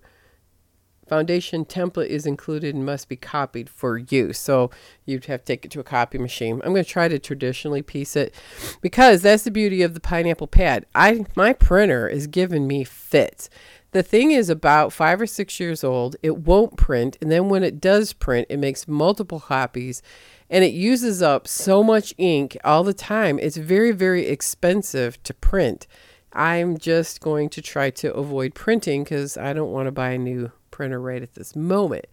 foundation 1.12 1.66
template 1.66 2.08
is 2.08 2.26
included 2.26 2.74
and 2.74 2.86
must 2.86 3.10
be 3.10 3.18
copied 3.18 3.70
for 3.70 3.98
use. 3.98 4.40
So 4.40 4.72
you'd 5.06 5.26
have 5.26 5.42
to 5.42 5.46
take 5.46 5.66
it 5.66 5.72
to 5.72 5.82
a 5.82 5.84
copy 5.84 6.18
machine. 6.18 6.62
I'm 6.64 6.72
going 6.72 6.86
to 6.86 6.90
try 6.90 7.10
to 7.10 7.20
traditionally 7.20 7.82
piece 7.82 8.16
it 8.16 8.34
because 8.80 9.22
that's 9.22 9.44
the 9.44 9.52
beauty 9.52 9.82
of 9.82 9.94
the 9.94 10.00
pineapple 10.00 10.48
pad. 10.48 10.86
I 10.96 11.26
my 11.36 11.52
printer 11.52 12.08
is 12.08 12.28
giving 12.28 12.66
me 12.66 12.86
fits. 12.86 13.50
The 13.92 14.04
thing 14.04 14.32
is 14.32 14.50
about 14.50 14.94
five 14.94 15.20
or 15.20 15.26
six 15.28 15.60
years 15.60 15.84
old. 15.84 16.16
It 16.24 16.38
won't 16.38 16.78
print, 16.78 17.18
and 17.20 17.30
then 17.30 17.50
when 17.50 17.62
it 17.62 17.82
does 17.82 18.14
print, 18.14 18.48
it 18.50 18.56
makes 18.56 18.88
multiple 18.88 19.42
copies, 19.42 20.02
and 20.50 20.64
it 20.64 20.72
uses 20.72 21.22
up 21.22 21.46
so 21.46 21.84
much 21.84 22.14
ink 22.18 22.56
all 22.64 22.86
the 22.86 22.94
time. 22.94 23.38
It's 23.38 23.58
very 23.58 23.92
very 23.92 24.28
expensive 24.28 25.22
to 25.24 25.34
print. 25.34 25.88
I'm 26.32 26.78
just 26.78 27.20
going 27.20 27.50
to 27.50 27.62
try 27.62 27.90
to 27.90 28.14
avoid 28.14 28.56
printing 28.56 29.04
because 29.04 29.36
I 29.36 29.52
don't 29.52 29.74
want 29.74 29.88
to 29.88 29.92
buy 29.92 30.12
a 30.12 30.18
new 30.18 30.54
printer 30.82 31.00
right 31.00 31.22
at 31.22 31.36
this 31.36 31.56
moment. 31.56 32.08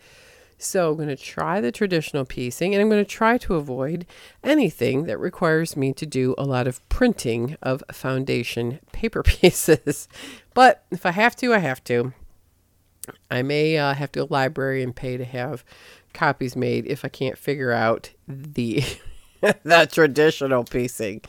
So 0.58 0.90
I'm 0.90 0.96
going 0.96 1.08
to 1.08 1.16
try 1.16 1.58
the 1.62 1.72
traditional 1.72 2.26
piecing 2.26 2.74
and 2.74 2.82
I'm 2.82 2.90
going 2.90 3.02
to 3.02 3.10
try 3.10 3.38
to 3.38 3.54
avoid 3.54 4.04
anything 4.44 5.04
that 5.04 5.18
requires 5.18 5.74
me 5.74 5.94
to 5.94 6.04
do 6.04 6.34
a 6.36 6.44
lot 6.44 6.66
of 6.66 6.86
printing 6.90 7.56
of 7.62 7.82
foundation 7.90 8.80
paper 8.92 9.22
pieces. 9.24 10.06
but 10.52 10.84
if 10.90 11.06
I 11.06 11.12
have 11.12 11.34
to, 11.36 11.54
I 11.54 11.58
have 11.58 11.82
to. 11.84 12.12
I 13.30 13.40
may 13.40 13.78
uh, 13.78 13.94
have 13.94 14.12
to 14.12 14.20
go 14.20 14.26
to 14.26 14.32
library 14.34 14.82
and 14.82 14.94
pay 14.94 15.16
to 15.16 15.24
have 15.24 15.64
copies 16.12 16.54
made 16.54 16.84
if 16.84 17.06
I 17.06 17.08
can't 17.08 17.38
figure 17.38 17.72
out 17.72 18.10
the 18.26 18.84
the 19.40 19.88
traditional 19.90 20.64
piecing. 20.64 21.22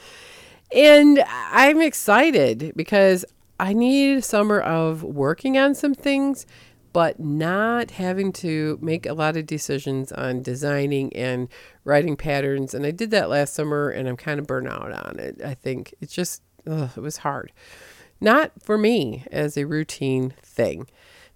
And 0.75 1.23
I'm 1.29 1.79
excited 1.79 2.73
because 2.75 3.23
I 3.61 3.71
need 3.71 4.17
a 4.17 4.21
summer 4.21 4.59
of 4.59 5.03
working 5.03 5.57
on 5.57 5.73
some 5.73 5.93
things 5.93 6.45
but 6.93 7.19
not 7.19 7.91
having 7.91 8.31
to 8.33 8.77
make 8.81 9.05
a 9.05 9.13
lot 9.13 9.37
of 9.37 9.45
decisions 9.45 10.11
on 10.11 10.41
designing 10.41 11.15
and 11.15 11.47
writing 11.83 12.15
patterns. 12.15 12.73
And 12.73 12.85
I 12.85 12.91
did 12.91 13.11
that 13.11 13.29
last 13.29 13.53
summer 13.53 13.89
and 13.89 14.07
I'm 14.07 14.17
kind 14.17 14.39
of 14.39 14.47
burnt 14.47 14.67
out 14.67 14.91
on 14.91 15.19
it. 15.19 15.41
I 15.43 15.53
think 15.53 15.93
it's 16.01 16.13
just, 16.13 16.41
ugh, 16.67 16.91
it 16.95 17.01
was 17.01 17.17
hard. 17.17 17.51
Not 18.21 18.51
for 18.61 18.77
me 18.77 19.25
as 19.31 19.55
a 19.55 19.65
routine 19.65 20.33
thing. 20.43 20.87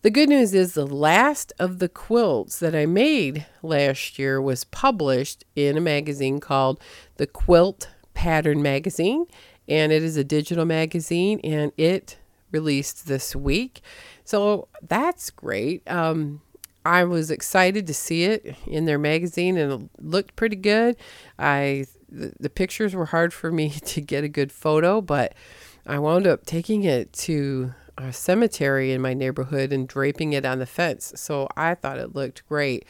The 0.02 0.10
good 0.10 0.28
news 0.28 0.54
is 0.54 0.74
the 0.74 0.86
last 0.86 1.54
of 1.60 1.80
the 1.80 1.88
quilts 1.88 2.60
that 2.60 2.76
I 2.76 2.86
made 2.86 3.46
last 3.62 4.20
year 4.20 4.42
was 4.42 4.66
published 4.66 5.46
in 5.56 5.78
a 5.78 5.82
magazine 5.82 6.42
called 6.42 6.82
the 7.16 7.28
Quilt 7.28 7.88
Pattern 8.14 8.62
Magazine. 8.62 9.28
And 9.66 9.94
it 9.94 10.04
is 10.04 10.18
a 10.18 10.26
digital 10.26 10.66
magazine 10.66 11.40
and 11.42 11.72
it 11.78 12.18
released 12.52 13.08
this 13.08 13.34
week. 13.34 13.82
So 14.24 14.68
that's 14.82 15.30
great. 15.30 15.90
Um, 15.90 16.42
I 16.86 17.04
was 17.06 17.32
excited 17.32 17.88
to 17.88 17.94
see 17.94 18.26
it 18.26 18.56
in 18.68 18.86
their 18.86 19.00
magazine 19.00 19.58
and 19.58 19.84
it 19.84 19.90
looked 20.02 20.36
pretty 20.36 20.58
good. 20.58 20.98
I 21.40 21.86
the, 22.10 22.34
the 22.40 22.50
pictures 22.50 22.94
were 22.94 23.08
hard 23.08 23.34
for 23.34 23.52
me 23.52 23.70
to 23.86 24.02
get 24.02 24.24
a 24.24 24.30
good 24.30 24.52
photo, 24.52 25.02
but 25.02 25.34
I 25.86 26.00
wound 26.00 26.28
up 26.28 26.46
taking 26.46 26.84
it 26.84 27.12
to 27.14 27.74
a 27.98 28.12
cemetery 28.12 28.92
in 28.92 29.02
my 29.02 29.14
neighborhood 29.14 29.72
and 29.72 29.88
draping 29.88 30.34
it 30.34 30.46
on 30.46 30.60
the 30.60 30.66
fence. 30.66 31.14
So 31.16 31.48
I 31.56 31.76
thought 31.76 32.00
it 32.00 32.16
looked 32.16 32.48
great, 32.48 32.86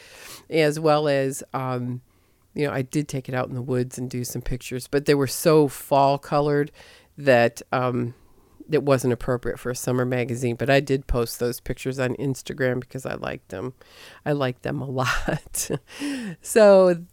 as 0.49 0.79
well 0.79 1.07
as, 1.07 1.43
um, 1.53 2.01
you 2.53 2.67
know, 2.67 2.73
I 2.73 2.83
did 2.83 3.07
take 3.07 3.27
it 3.27 3.35
out 3.35 3.49
in 3.49 3.55
the 3.55 3.61
woods 3.61 3.97
and 3.97 4.09
do 4.09 4.23
some 4.23 4.41
pictures, 4.41 4.87
but 4.87 5.05
they 5.05 5.15
were 5.15 5.27
so 5.27 5.67
fall 5.67 6.17
colored 6.17 6.71
that 7.17 7.61
um, 7.71 8.13
it 8.71 8.83
wasn't 8.83 9.13
appropriate 9.13 9.59
for 9.59 9.69
a 9.69 9.75
summer 9.75 10.05
magazine, 10.05 10.55
but 10.55 10.69
I 10.69 10.79
did 10.79 11.07
post 11.07 11.39
those 11.39 11.59
pictures 11.59 11.99
on 11.99 12.15
Instagram 12.15 12.79
because 12.79 13.05
I 13.05 13.15
liked 13.15 13.49
them. 13.49 13.73
I 14.25 14.31
liked 14.31 14.63
them 14.63 14.81
a 14.81 14.85
lot. 14.89 15.69
so 16.41 17.03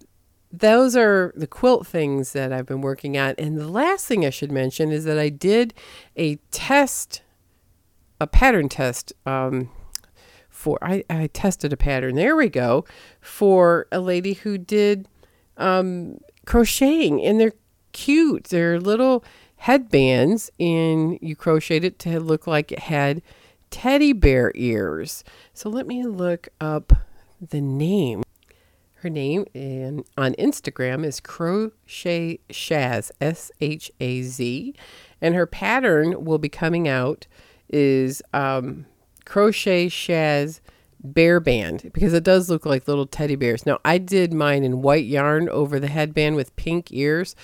those 0.53 0.97
are 0.97 1.33
the 1.37 1.47
quilt 1.47 1.87
things 1.87 2.33
that 2.33 2.53
I've 2.53 2.67
been 2.67 2.81
working 2.81 3.17
on. 3.19 3.35
And 3.39 3.59
the 3.59 3.69
last 3.69 4.07
thing 4.07 4.25
I 4.25 4.31
should 4.31 4.53
mention 4.53 4.91
is 4.91 5.05
that 5.05 5.19
I 5.19 5.29
did 5.29 5.75
a 6.17 6.37
test, 6.51 7.23
a 8.21 8.27
pattern 8.27 8.69
test. 8.69 9.13
Um, 9.27 9.71
for 10.49 10.79
I, 10.83 11.05
I 11.09 11.29
tested 11.33 11.73
a 11.73 11.77
pattern. 11.77 12.17
There 12.17 12.37
we 12.37 12.51
go 12.51 12.85
for 13.21 13.87
a 13.91 13.99
lady 13.99 14.35
who 14.35 14.59
did 14.59 15.09
um, 15.57 16.19
crocheting, 16.45 17.23
and 17.25 17.41
they're 17.41 17.55
cute. 17.93 18.45
They're 18.45 18.79
little 18.79 19.25
headbands 19.61 20.51
and 20.59 21.19
you 21.21 21.37
crocheted 21.37 21.85
it 21.85 21.99
to 21.99 22.19
look 22.19 22.47
like 22.47 22.73
it 22.73 22.79
had 22.79 23.21
teddy 23.71 24.15
bear 24.15 24.53
ears. 24.55 25.23
So 25.53 25.69
let 25.69 25.87
me 25.87 26.07
look 26.07 26.49
up 26.63 26.95
the 27.47 27.61
name. 27.61 28.23
Her 28.95 29.11
name 29.11 29.45
in, 29.53 30.05
on 30.17 30.33
Instagram 30.35 31.05
is 31.05 31.21
Crochet 31.21 32.41
Shaz, 32.49 33.11
S 33.21 33.51
H 33.61 33.91
A 34.01 34.23
Z, 34.23 34.75
and 35.21 35.35
her 35.35 35.47
pattern 35.47 36.25
will 36.25 36.39
be 36.39 36.49
coming 36.49 36.89
out 36.89 37.27
is 37.69 38.23
um, 38.33 38.87
Crochet 39.27 39.89
Shaz 39.89 40.61
bear 41.03 41.41
band 41.41 41.91
because 41.93 42.13
it 42.13 42.25
does 42.25 42.51
look 42.51 42.67
like 42.67 42.87
little 42.87 43.07
teddy 43.07 43.37
bears. 43.37 43.65
Now, 43.65 43.79
I 43.85 43.99
did 43.99 44.33
mine 44.33 44.65
in 44.65 44.83
white 44.83 45.07
yarn 45.07 45.49
over 45.49 45.81
the 45.81 45.89
headband 45.89 46.37
with 46.37 46.55
pink 46.57 46.93
ears. 46.93 47.35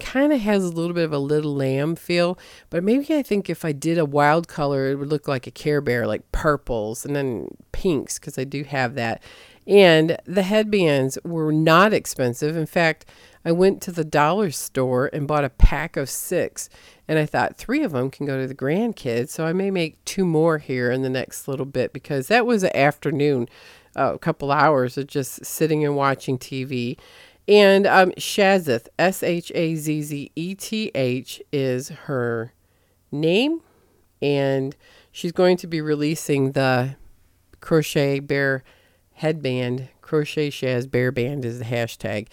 Kind 0.00 0.32
of 0.32 0.40
has 0.40 0.64
a 0.64 0.72
little 0.72 0.94
bit 0.94 1.04
of 1.04 1.12
a 1.12 1.18
little 1.18 1.54
lamb 1.54 1.96
feel, 1.96 2.38
but 2.70 2.84
maybe 2.84 3.14
I 3.14 3.22
think 3.22 3.48
if 3.48 3.64
I 3.64 3.72
did 3.72 3.98
a 3.98 4.04
wild 4.04 4.48
color, 4.48 4.90
it 4.90 4.96
would 4.96 5.08
look 5.08 5.26
like 5.26 5.46
a 5.46 5.50
Care 5.50 5.80
Bear, 5.80 6.06
like 6.06 6.30
purples 6.32 7.04
and 7.04 7.16
then 7.16 7.48
pinks 7.72 8.18
because 8.18 8.38
I 8.38 8.44
do 8.44 8.64
have 8.64 8.94
that. 8.94 9.22
And 9.66 10.16
the 10.24 10.42
headbands 10.42 11.18
were 11.24 11.52
not 11.52 11.92
expensive. 11.92 12.56
In 12.56 12.66
fact, 12.66 13.04
I 13.44 13.52
went 13.52 13.82
to 13.82 13.92
the 13.92 14.04
dollar 14.04 14.50
store 14.50 15.10
and 15.12 15.28
bought 15.28 15.44
a 15.44 15.50
pack 15.50 15.96
of 15.96 16.08
six. 16.08 16.68
And 17.08 17.18
I 17.18 17.24
thought 17.24 17.56
three 17.56 17.82
of 17.82 17.92
them 17.92 18.10
can 18.10 18.26
go 18.26 18.38
to 18.38 18.46
the 18.46 18.54
grandkids. 18.54 19.30
So 19.30 19.46
I 19.46 19.54
may 19.54 19.70
make 19.70 20.04
two 20.04 20.26
more 20.26 20.58
here 20.58 20.90
in 20.90 21.02
the 21.02 21.08
next 21.08 21.48
little 21.48 21.66
bit 21.66 21.92
because 21.92 22.28
that 22.28 22.44
was 22.44 22.62
an 22.62 22.76
afternoon, 22.76 23.48
uh, 23.96 24.12
a 24.14 24.18
couple 24.18 24.52
hours 24.52 24.98
of 24.98 25.06
just 25.06 25.44
sitting 25.44 25.84
and 25.84 25.96
watching 25.96 26.38
TV. 26.38 26.98
And 27.48 27.86
um, 27.86 28.10
Shazeth, 28.12 28.88
S 28.98 29.22
H 29.22 29.50
A 29.54 29.74
Z 29.74 30.02
Z 30.02 30.32
E 30.36 30.54
T 30.54 30.90
H, 30.94 31.42
is 31.50 31.88
her 31.88 32.52
name. 33.10 33.62
And 34.20 34.76
she's 35.10 35.32
going 35.32 35.56
to 35.58 35.66
be 35.66 35.80
releasing 35.80 36.52
the 36.52 36.96
Crochet 37.60 38.20
Bear 38.20 38.64
headband. 39.14 39.88
Crochet 40.02 40.50
Shaz 40.50 40.90
Bear 40.90 41.10
Band 41.10 41.44
is 41.44 41.58
the 41.58 41.64
hashtag 41.64 42.28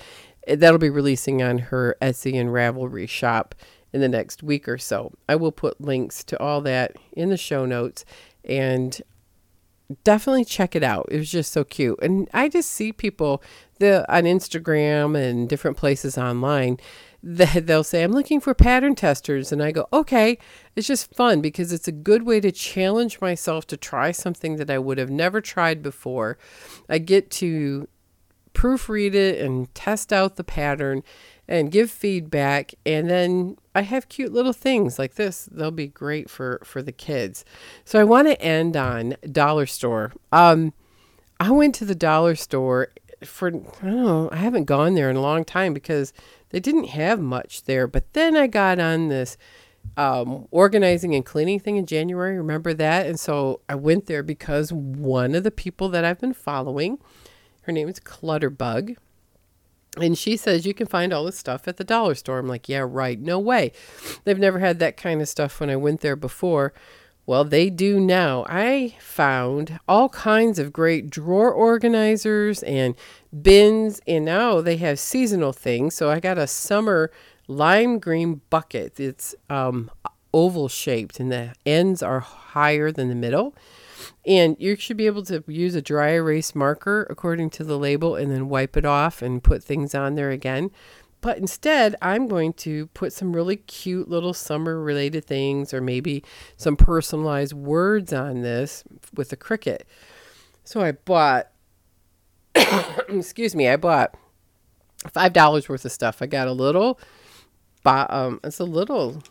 that'll 0.48 0.80
be 0.80 0.90
releasing 0.90 1.42
on 1.42 1.58
her 1.58 1.96
Etsy 2.02 2.40
and 2.40 2.50
Ravelry 2.50 3.08
shop 3.10 3.56
in 3.96 4.02
the 4.02 4.10
next 4.10 4.44
week 4.44 4.68
or 4.68 4.78
so. 4.78 5.14
I 5.30 5.38
will 5.38 5.54
put 5.54 5.80
links 5.80 6.22
to 6.26 6.38
all 6.40 6.60
that 6.62 6.98
in 7.14 7.30
the 7.30 7.38
show 7.38 7.66
notes 7.66 8.04
and 8.44 9.02
definitely 10.04 10.44
check 10.44 10.76
it 10.76 10.84
out. 10.84 11.08
It 11.10 11.18
was 11.18 11.32
just 11.32 11.54
so 11.54 11.64
cute. 11.64 11.98
And 12.02 12.28
I 12.34 12.50
just 12.50 12.72
see 12.72 12.92
people 12.92 13.42
the 13.80 14.06
on 14.14 14.24
Instagram 14.24 15.18
and 15.18 15.48
different 15.48 15.78
places 15.78 16.18
online 16.18 16.78
that 17.24 17.68
they'll 17.68 17.86
say, 17.86 18.04
I'm 18.04 18.12
looking 18.12 18.42
for 18.42 18.54
pattern 18.54 18.96
testers. 18.96 19.54
And 19.54 19.64
I 19.64 19.72
go, 19.72 19.88
okay, 19.94 20.38
it's 20.76 20.88
just 20.88 21.16
fun 21.16 21.40
because 21.40 21.72
it's 21.72 21.88
a 21.88 21.94
good 21.94 22.24
way 22.24 22.42
to 22.42 22.52
challenge 22.52 23.22
myself 23.22 23.66
to 23.68 23.78
try 23.78 24.12
something 24.12 24.58
that 24.58 24.70
I 24.70 24.78
would 24.78 24.98
have 24.98 25.10
never 25.10 25.40
tried 25.40 25.82
before. 25.82 26.38
I 26.90 26.98
get 26.98 27.32
to 27.32 27.88
proofread 28.54 29.14
it 29.14 29.40
and 29.40 29.74
test 29.74 30.12
out 30.12 30.36
the 30.36 30.44
pattern 30.44 31.02
and 31.48 31.72
give 31.72 31.92
feedback 31.92 32.74
and 32.86 33.10
then 33.10 33.58
i 33.76 33.82
have 33.82 34.10
cute 34.10 34.34
little 34.34 34.54
things 34.54 34.98
like 34.98 35.16
this 35.16 35.48
they'll 35.52 35.72
be 35.72 35.88
great 35.88 36.30
for 36.30 36.60
for 36.64 36.82
the 36.82 36.92
kids 36.92 37.46
so 37.84 38.00
i 38.00 38.04
want 38.04 38.28
to 38.28 38.42
end 38.42 38.76
on 38.76 39.16
dollar 39.32 39.66
store 39.66 40.12
um 40.32 40.74
i 41.40 41.52
went 41.52 41.76
to 41.76 41.86
the 41.86 41.96
dollar 41.96 42.36
store 42.36 42.90
for 43.24 43.48
i 43.48 43.52
don't 43.52 43.84
know 43.84 44.30
i 44.32 44.38
haven't 44.38 44.66
gone 44.66 44.96
there 44.96 45.10
in 45.10 45.16
a 45.16 45.22
long 45.22 45.44
time 45.46 45.74
because 45.74 46.14
they 46.56 46.62
didn't 46.62 46.86
have 46.86 47.20
much 47.20 47.64
there. 47.64 47.86
But 47.86 48.14
then 48.14 48.38
I 48.38 48.48
got 48.48 48.80
on 48.80 49.10
this 49.10 49.38
um, 49.98 50.48
organizing 50.52 51.14
and 51.14 51.26
cleaning 51.26 51.60
thing 51.60 51.76
in 51.76 51.86
January. 51.86 52.38
Remember 52.38 52.74
that? 52.74 53.08
And 53.08 53.20
so 53.20 53.60
I 53.68 53.76
went 53.76 54.06
there 54.06 54.24
because 54.24 54.72
one 54.72 55.36
of 55.36 55.44
the 55.44 55.52
people 55.52 55.90
that 55.90 56.06
I've 56.06 56.22
been 56.22 56.34
following, 56.34 57.00
her 57.64 57.74
name 57.74 57.90
is 57.90 58.00
Clutterbug. 58.00 58.96
And 59.98 60.18
she 60.18 60.38
says 60.38 60.66
you 60.66 60.74
can 60.74 60.88
find 60.88 61.14
all 61.14 61.26
this 61.26 61.38
stuff 61.38 61.68
at 61.68 61.78
the 61.78 61.84
dollar 61.84 62.16
store. 62.16 62.40
I'm 62.40 62.48
like, 62.48 62.68
yeah, 62.70 62.86
right. 62.88 63.20
No 63.20 63.40
way. 63.40 63.72
They've 64.24 64.40
never 64.40 64.60
had 64.60 64.80
that 64.80 64.98
kind 64.98 65.22
of 65.22 65.28
stuff 65.28 65.60
when 65.60 65.70
I 65.70 65.76
went 65.76 66.02
there 66.02 66.16
before. 66.16 66.74
Well, 67.28 67.44
they 67.44 67.72
do 67.72 68.00
now. 68.00 68.46
I 68.48 68.96
found 69.00 69.80
all 69.88 70.10
kinds 70.10 70.60
of 70.60 70.72
great 70.72 71.10
drawer 71.10 71.52
organizers 71.52 72.62
and 72.64 72.94
bins, 73.42 74.00
and 74.08 74.26
now 74.26 74.62
they 74.62 74.78
have 74.78 75.00
seasonal 75.00 75.52
things. 75.52 75.96
So 75.96 76.12
I 76.12 76.20
got 76.20 76.38
a 76.38 76.46
summer 76.46 77.12
lime 77.48 77.98
green 77.98 78.42
bucket. 78.52 79.00
It's 79.00 79.34
um, 79.50 79.90
oval 80.36 80.68
shaped, 80.68 81.20
and 81.20 81.32
the 81.32 81.54
ends 81.66 82.04
are 82.04 82.20
higher 82.20 82.92
than 82.92 83.10
the 83.10 83.16
middle. 83.16 83.56
And 84.26 84.56
you 84.60 84.76
should 84.76 84.98
be 84.98 85.06
able 85.06 85.24
to 85.26 85.44
use 85.48 85.76
a 85.76 85.82
dry 85.82 86.12
erase 86.12 86.56
marker 86.56 87.08
according 87.10 87.50
to 87.52 87.64
the 87.64 87.78
label 87.78 88.16
and 88.16 88.32
then 88.32 88.50
wipe 88.50 88.76
it 88.76 88.86
off 88.86 89.22
and 89.22 89.44
put 89.44 89.64
things 89.64 89.94
on 89.96 90.16
there 90.16 90.32
again. 90.32 90.72
But 91.26 91.40
instead, 91.40 91.96
I'm 92.04 92.28
going 92.28 92.54
to 92.54 92.86
put 92.88 93.12
some 93.12 93.34
really 93.34 93.56
cute 93.56 94.08
little 94.08 94.34
summer 94.34 94.80
related 94.80 95.26
things 95.26 95.74
or 95.74 95.82
maybe 95.82 96.24
some 96.56 96.76
personalized 96.76 97.54
words 97.54 98.14
on 98.14 98.42
this 98.42 98.84
with 99.16 99.34
a 99.34 99.38
Cricut. 99.38 99.82
So 100.64 100.82
I 100.82 100.92
bought, 100.92 101.48
excuse 103.10 103.56
me, 103.56 103.68
I 103.68 103.76
bought 103.76 104.14
$5 105.04 105.70
worth 105.70 105.86
of 105.86 105.92
stuff. 105.92 106.22
I 106.22 106.28
got 106.28 106.48
a 106.48 106.54
little, 106.54 107.00
um, 107.86 108.40
it's 108.44 108.60
a 108.60 108.64
little 108.64 109.24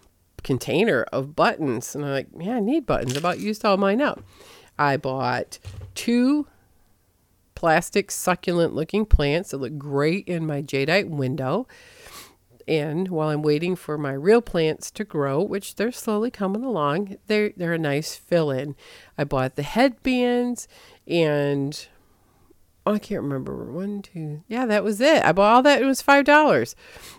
container 0.43 1.03
of 1.13 1.37
buttons. 1.37 1.95
And 1.95 2.05
I'm 2.05 2.11
like, 2.11 2.29
yeah, 2.39 2.57
I 2.57 2.61
need 2.61 2.87
buttons. 2.87 3.15
I 3.15 3.19
about 3.19 3.39
used 3.39 3.65
all 3.65 3.77
mine 3.77 4.01
up. 4.01 4.23
I 4.79 4.97
bought 4.97 5.59
two 5.95 6.47
plastic 7.55 8.11
succulent 8.11 8.75
looking 8.75 9.07
plants 9.07 9.51
that 9.51 9.59
look 9.59 9.79
great 9.79 10.27
in 10.29 10.47
my 10.47 10.63
jadeite 10.63 11.09
window. 11.09 11.67
And 12.67 13.09
while 13.09 13.29
I'm 13.29 13.43
waiting 13.43 13.77
for 13.77 13.99
my 13.99 14.13
real 14.13 14.41
plants 14.41 14.91
to 14.93 15.05
grow, 15.05 15.43
which 15.43 15.75
they're 15.75 15.93
slowly 15.93 16.31
coming 16.31 16.65
along, 16.65 17.17
they're, 17.27 17.53
they're 17.57 17.75
a 17.75 17.79
nice 17.79 18.17
fill 18.17 18.51
in. 18.51 18.75
I 19.19 19.25
bought 19.25 19.57
the 19.57 19.63
headbands 19.63 20.67
and 21.07 21.87
oh, 22.87 22.95
I 22.95 22.99
can't 22.99 23.23
remember. 23.23 23.71
One, 23.71 24.03
two. 24.03 24.43
Yeah, 24.49 24.67
that 24.67 24.85
was 24.85 25.01
it. 25.01 25.25
I 25.25 25.33
bought 25.33 25.55
all 25.55 25.63
that. 25.63 25.83
It 25.83 25.87
was 25.87 26.03
$5. 26.03 26.75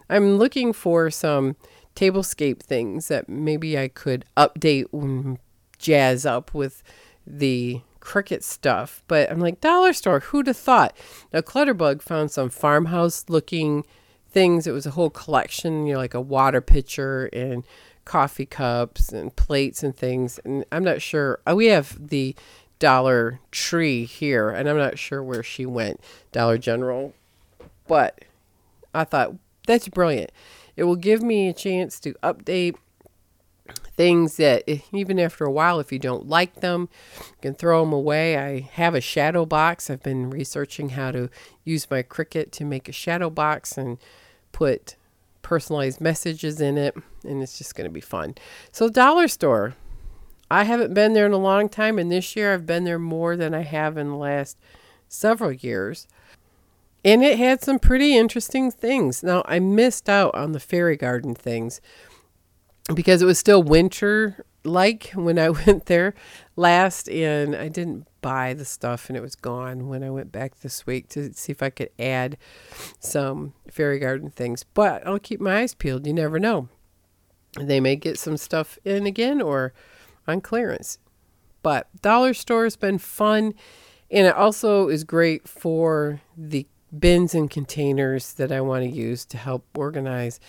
I'm 0.09 0.37
looking 0.37 0.73
for 0.73 1.09
some 1.09 1.55
tablescape 1.95 2.61
things 2.61 3.07
that 3.07 3.29
maybe 3.29 3.77
I 3.77 3.87
could 3.87 4.25
update 4.35 4.91
and 4.91 5.37
jazz 5.77 6.25
up 6.25 6.53
with 6.53 6.83
the 7.25 7.81
Cricut 7.99 8.43
stuff. 8.43 9.03
But 9.07 9.31
I'm 9.31 9.39
like, 9.39 9.61
dollar 9.61 9.93
store, 9.93 10.19
who'd 10.19 10.47
have 10.47 10.57
thought? 10.57 10.95
Now, 11.33 11.41
Clutterbug 11.41 12.01
found 12.01 12.31
some 12.31 12.49
farmhouse 12.49 13.25
looking 13.27 13.85
things. 14.29 14.67
It 14.67 14.71
was 14.71 14.85
a 14.85 14.91
whole 14.91 15.09
collection, 15.09 15.88
you 15.88 15.93
know, 15.93 15.99
like 15.99 16.13
a 16.13 16.21
water 16.21 16.61
pitcher 16.61 17.29
and 17.33 17.63
coffee 18.05 18.45
cups 18.45 19.11
and 19.11 19.35
plates 19.35 19.81
and 19.83 19.95
things. 19.95 20.39
And 20.45 20.65
I'm 20.71 20.83
not 20.83 21.01
sure. 21.01 21.39
Uh, 21.49 21.55
we 21.55 21.67
have 21.67 22.09
the 22.09 22.35
Dollar 22.79 23.39
Tree 23.51 24.05
here, 24.05 24.49
and 24.49 24.69
I'm 24.69 24.77
not 24.77 24.99
sure 24.99 25.23
where 25.23 25.43
she 25.43 25.65
went, 25.65 25.99
Dollar 26.31 26.57
General. 26.57 27.13
But 27.88 28.25
I 28.93 29.03
thought, 29.03 29.35
that's 29.65 29.88
brilliant. 29.88 30.31
It 30.75 30.83
will 30.83 30.95
give 30.95 31.23
me 31.23 31.47
a 31.47 31.53
chance 31.53 31.99
to 32.01 32.13
update 32.15 32.75
things 33.95 34.38
that 34.38 34.63
eh, 34.67 34.79
even 34.91 35.19
after 35.19 35.45
a 35.45 35.51
while 35.51 35.79
if 35.79 35.91
you 35.91 35.99
don't 35.99 36.27
like 36.27 36.55
them 36.55 36.89
you 37.17 37.36
can 37.41 37.53
throw 37.53 37.84
them 37.84 37.93
away. 37.93 38.38
I 38.38 38.60
have 38.73 38.95
a 38.95 39.01
shadow 39.01 39.45
box. 39.45 39.89
I've 39.89 40.03
been 40.03 40.29
researching 40.29 40.89
how 40.89 41.12
to 41.12 41.29
use 41.63 41.89
my 41.89 42.03
cricut 42.03 42.51
to 42.51 42.65
make 42.65 42.89
a 42.89 42.93
shadow 42.93 43.29
box 43.29 43.77
and 43.77 43.97
put 44.51 44.95
personalized 45.41 46.01
messages 46.01 46.60
in 46.60 46.77
it 46.77 46.95
and 47.23 47.41
it's 47.41 47.58
just 47.58 47.75
going 47.75 47.88
to 47.88 47.93
be 47.93 48.01
fun. 48.01 48.36
So 48.71 48.89
dollar 48.89 49.27
store. 49.27 49.75
I 50.49 50.63
haven't 50.63 50.93
been 50.93 51.13
there 51.13 51.25
in 51.25 51.34
a 51.34 51.38
long 51.38 51.69
time 51.69 51.97
and 51.97 52.12
this 52.12 52.36
year 52.36 52.53
i've 52.53 52.67
been 52.67 52.84
there 52.84 52.99
more 52.99 53.36
than 53.36 53.55
i 53.55 53.62
have 53.62 53.97
in 53.97 54.10
the 54.10 54.15
last 54.15 54.58
several 55.08 55.51
years. 55.51 56.08
And 57.03 57.23
it 57.23 57.38
had 57.38 57.62
some 57.62 57.77
pretty 57.77 58.15
interesting 58.15 58.71
things. 58.71 59.23
Now 59.23 59.43
i 59.45 59.60
missed 59.60 60.10
out 60.10 60.36
on 60.36 60.51
the 60.51 60.60
fairy 60.60 60.97
garden 60.97 61.34
things 61.34 61.81
because 62.93 63.21
it 63.21 63.25
was 63.25 63.39
still 63.39 63.63
winter 63.63 64.45
like 64.63 65.11
when 65.15 65.39
I 65.39 65.49
went 65.65 65.85
there 65.85 66.13
last 66.55 67.09
and 67.09 67.55
I 67.55 67.67
didn't 67.67 68.07
buy 68.21 68.53
the 68.53 68.65
stuff 68.65 69.09
and 69.09 69.17
it 69.17 69.21
was 69.21 69.35
gone 69.35 69.87
when 69.87 70.03
I 70.03 70.09
went 70.09 70.31
back 70.31 70.59
this 70.59 70.85
week 70.85 71.09
to 71.09 71.33
see 71.33 71.51
if 71.51 71.63
I 71.63 71.69
could 71.69 71.89
add 71.99 72.37
some 72.99 73.53
fairy 73.71 73.99
garden 73.99 74.29
things. 74.29 74.65
But 74.73 75.05
I'll 75.05 75.19
keep 75.19 75.39
my 75.39 75.59
eyes 75.59 75.73
peeled. 75.73 76.07
You 76.07 76.13
never 76.13 76.39
know. 76.39 76.69
They 77.59 77.79
may 77.79 77.95
get 77.95 78.19
some 78.19 78.37
stuff 78.37 78.77
in 78.83 79.05
again 79.05 79.41
or 79.41 79.73
on 80.27 80.41
clearance. 80.41 80.99
But 81.61 81.87
dollar 82.01 82.33
store 82.33 82.65
has 82.65 82.75
been 82.75 82.97
fun 82.97 83.53
and 84.11 84.27
it 84.27 84.35
also 84.35 84.87
is 84.89 85.03
great 85.03 85.47
for 85.47 86.21
the 86.37 86.67
bins 86.97 87.33
and 87.33 87.49
containers 87.49 88.33
that 88.33 88.51
I 88.51 88.61
want 88.61 88.83
to 88.83 88.89
use 88.89 89.25
to 89.25 89.37
help 89.37 89.65
organize 89.75 90.39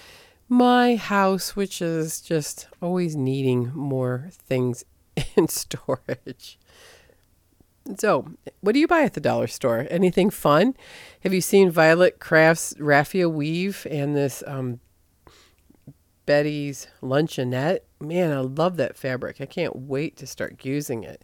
my 0.49 0.97
house, 0.97 1.57
which 1.57 1.83
is 1.83 2.21
just 2.21 2.69
always 2.81 3.17
needing 3.17 3.73
more 3.75 4.29
things 4.31 4.85
in 5.37 5.49
storage. 5.49 6.59
So, 7.99 8.27
what 8.61 8.73
do 8.73 8.81
you 8.81 8.89
buy 8.89 9.03
at 9.03 9.15
the 9.15 9.21
dollar 9.21 9.47
store? 9.47 9.87
Anything 9.91 10.31
fun? 10.31 10.75
Have 11.21 11.33
you 11.33 11.41
seen 11.41 11.71
Violet 11.71 12.19
Crafts 12.19 12.75
raffia 12.81 13.29
weave 13.29 13.87
and 13.89 14.17
this 14.17 14.43
um, 14.47 14.81
Betty's 16.27 16.89
luncheonette? 17.01 17.81
Man, 18.01 18.33
I 18.33 18.41
love 18.41 18.77
that 18.77 18.97
fabric. 18.97 19.41
I 19.41 19.47
can't 19.47 19.77
wait 19.77 20.17
to 20.17 20.27
start 20.27 20.65
using 20.65 21.05
it. 21.05 21.23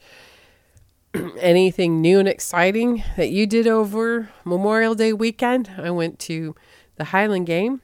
Anything 1.38 2.00
new 2.00 2.20
and 2.20 2.28
exciting 2.28 3.02
that 3.16 3.30
you 3.30 3.46
did 3.46 3.66
over 3.66 4.30
Memorial 4.44 4.94
Day 4.94 5.12
weekend? 5.12 5.70
I 5.76 5.90
went 5.90 6.20
to 6.20 6.54
the 6.94 7.04
Highland 7.04 7.46
Game 7.46 7.82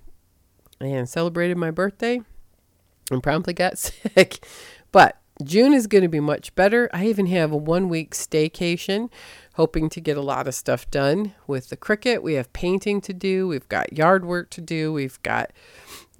and 0.80 1.08
celebrated 1.08 1.56
my 1.56 1.70
birthday 1.70 2.20
and 3.10 3.22
promptly 3.22 3.52
got 3.52 3.78
sick. 3.78 4.44
But 4.92 5.16
June 5.42 5.72
is 5.72 5.86
going 5.86 6.02
to 6.02 6.08
be 6.08 6.20
much 6.20 6.54
better. 6.54 6.90
I 6.92 7.06
even 7.06 7.26
have 7.26 7.52
a 7.52 7.56
one 7.56 7.88
week 7.88 8.12
staycation, 8.12 9.08
hoping 9.54 9.88
to 9.90 10.00
get 10.00 10.16
a 10.16 10.22
lot 10.22 10.48
of 10.48 10.54
stuff 10.54 10.90
done 10.90 11.34
with 11.46 11.68
the 11.68 11.76
Cricut. 11.76 12.22
We 12.22 12.34
have 12.34 12.52
painting 12.52 13.00
to 13.02 13.12
do, 13.12 13.48
we've 13.48 13.68
got 13.68 13.92
yard 13.92 14.24
work 14.24 14.50
to 14.50 14.60
do, 14.60 14.92
we've 14.92 15.22
got 15.22 15.52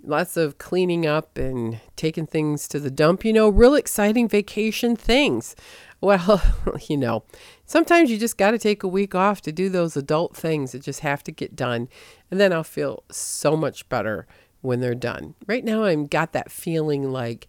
lots 0.04 0.36
of 0.36 0.58
cleaning 0.58 1.04
up 1.04 1.36
and 1.36 1.80
taking 1.96 2.26
things 2.26 2.68
to 2.68 2.78
the 2.78 2.90
dump. 2.90 3.24
You 3.24 3.32
know, 3.32 3.48
real 3.48 3.74
exciting 3.74 4.28
vacation 4.28 4.94
things. 4.94 5.56
Well, 6.00 6.40
you 6.88 6.96
know, 6.96 7.24
sometimes 7.66 8.10
you 8.10 8.18
just 8.18 8.38
got 8.38 8.52
to 8.52 8.58
take 8.58 8.84
a 8.84 8.88
week 8.88 9.16
off 9.16 9.40
to 9.42 9.52
do 9.52 9.68
those 9.68 9.96
adult 9.96 10.36
things 10.36 10.72
that 10.72 10.82
just 10.82 11.00
have 11.00 11.24
to 11.24 11.32
get 11.32 11.56
done. 11.56 11.88
And 12.30 12.38
then 12.38 12.52
I'll 12.52 12.62
feel 12.62 13.02
so 13.10 13.56
much 13.56 13.88
better 13.88 14.28
when 14.68 14.81
they're 14.81 14.94
done. 14.94 15.35
Right 15.46 15.64
now, 15.64 15.85
I've 15.85 16.11
got 16.11 16.33
that 16.33 16.52
feeling 16.52 17.11
like 17.11 17.48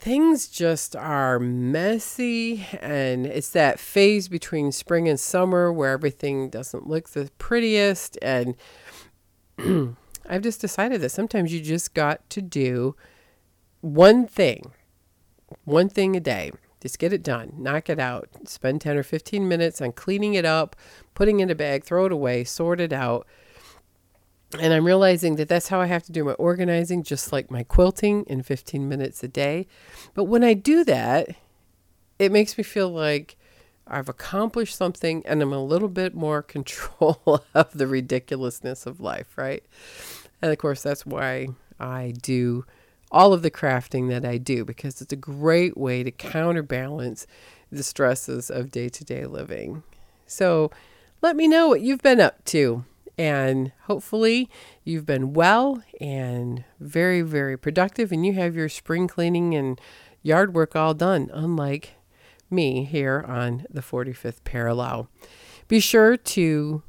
things 0.00 0.48
just 0.48 0.96
are 0.96 1.38
messy 1.38 2.66
and 2.80 3.26
it's 3.26 3.50
that 3.50 3.78
phase 3.78 4.26
between 4.26 4.72
spring 4.72 5.08
and 5.08 5.20
summer 5.20 5.72
where 5.72 5.92
everything 5.92 6.50
doesn't 6.50 6.88
look 6.88 7.10
the 7.10 7.30
prettiest 7.38 8.18
and 8.20 8.56
I've 10.28 10.42
just 10.42 10.60
decided 10.60 11.02
that 11.02 11.10
sometimes 11.10 11.52
you 11.52 11.60
just 11.60 11.94
got 11.94 12.28
to 12.30 12.42
do 12.42 12.96
one 13.80 14.26
thing 14.26 14.72
one 15.64 15.88
thing 15.88 16.16
a 16.16 16.20
day 16.20 16.50
Just 16.80 16.98
get 16.98 17.12
it 17.12 17.22
done, 17.22 17.52
knock 17.58 17.88
it 17.88 18.00
out. 18.00 18.28
Spend 18.46 18.80
10 18.80 18.96
or 18.96 19.04
15 19.04 19.46
minutes 19.46 19.80
on 19.80 19.92
cleaning 19.92 20.34
it 20.34 20.44
up, 20.44 20.74
putting 21.14 21.38
in 21.38 21.48
a 21.50 21.54
bag, 21.54 21.84
throw 21.84 22.06
it 22.06 22.12
away, 22.12 22.42
sort 22.42 22.80
it 22.80 22.92
out. 22.92 23.24
And 24.58 24.72
I'm 24.72 24.84
realizing 24.84 25.36
that 25.36 25.48
that's 25.48 25.68
how 25.68 25.80
I 25.80 25.86
have 25.86 26.02
to 26.04 26.12
do 26.12 26.24
my 26.24 26.32
organizing, 26.32 27.02
just 27.02 27.32
like 27.32 27.50
my 27.50 27.62
quilting 27.62 28.24
in 28.24 28.42
15 28.42 28.88
minutes 28.88 29.22
a 29.22 29.28
day. 29.28 29.66
But 30.14 30.24
when 30.24 30.44
I 30.44 30.54
do 30.54 30.84
that, 30.84 31.28
it 32.18 32.30
makes 32.32 32.58
me 32.58 32.64
feel 32.64 32.90
like 32.90 33.36
I've 33.86 34.08
accomplished 34.08 34.76
something 34.76 35.22
and 35.26 35.42
I'm 35.42 35.52
a 35.52 35.64
little 35.64 35.88
bit 35.88 36.14
more 36.14 36.42
control 36.42 37.44
of 37.54 37.72
the 37.72 37.86
ridiculousness 37.86 38.86
of 38.86 39.00
life, 39.00 39.36
right? 39.36 39.64
And 40.40 40.52
of 40.52 40.58
course, 40.58 40.82
that's 40.82 41.06
why 41.06 41.48
I 41.80 42.14
do 42.20 42.64
all 43.10 43.32
of 43.32 43.42
the 43.42 43.50
crafting 43.50 44.08
that 44.08 44.24
I 44.24 44.38
do 44.38 44.64
because 44.64 45.00
it's 45.00 45.12
a 45.12 45.16
great 45.16 45.76
way 45.76 46.02
to 46.02 46.10
counterbalance 46.10 47.26
the 47.70 47.82
stresses 47.82 48.50
of 48.50 48.70
day 48.70 48.88
to 48.88 49.04
day 49.04 49.26
living. 49.26 49.82
So 50.26 50.70
let 51.20 51.36
me 51.36 51.46
know 51.46 51.68
what 51.68 51.82
you've 51.82 52.02
been 52.02 52.20
up 52.20 52.44
to. 52.46 52.84
And 53.18 53.72
hopefully, 53.82 54.48
you've 54.84 55.06
been 55.06 55.32
well 55.34 55.82
and 56.00 56.64
very, 56.80 57.22
very 57.22 57.58
productive, 57.58 58.10
and 58.10 58.24
you 58.24 58.32
have 58.34 58.56
your 58.56 58.68
spring 58.68 59.06
cleaning 59.06 59.54
and 59.54 59.80
yard 60.22 60.54
work 60.54 60.74
all 60.74 60.94
done, 60.94 61.30
unlike 61.32 61.94
me 62.50 62.84
here 62.84 63.24
on 63.26 63.66
the 63.70 63.80
45th 63.80 64.44
parallel. 64.44 65.08
Be 65.68 65.80
sure 65.80 66.16
to 66.16 66.82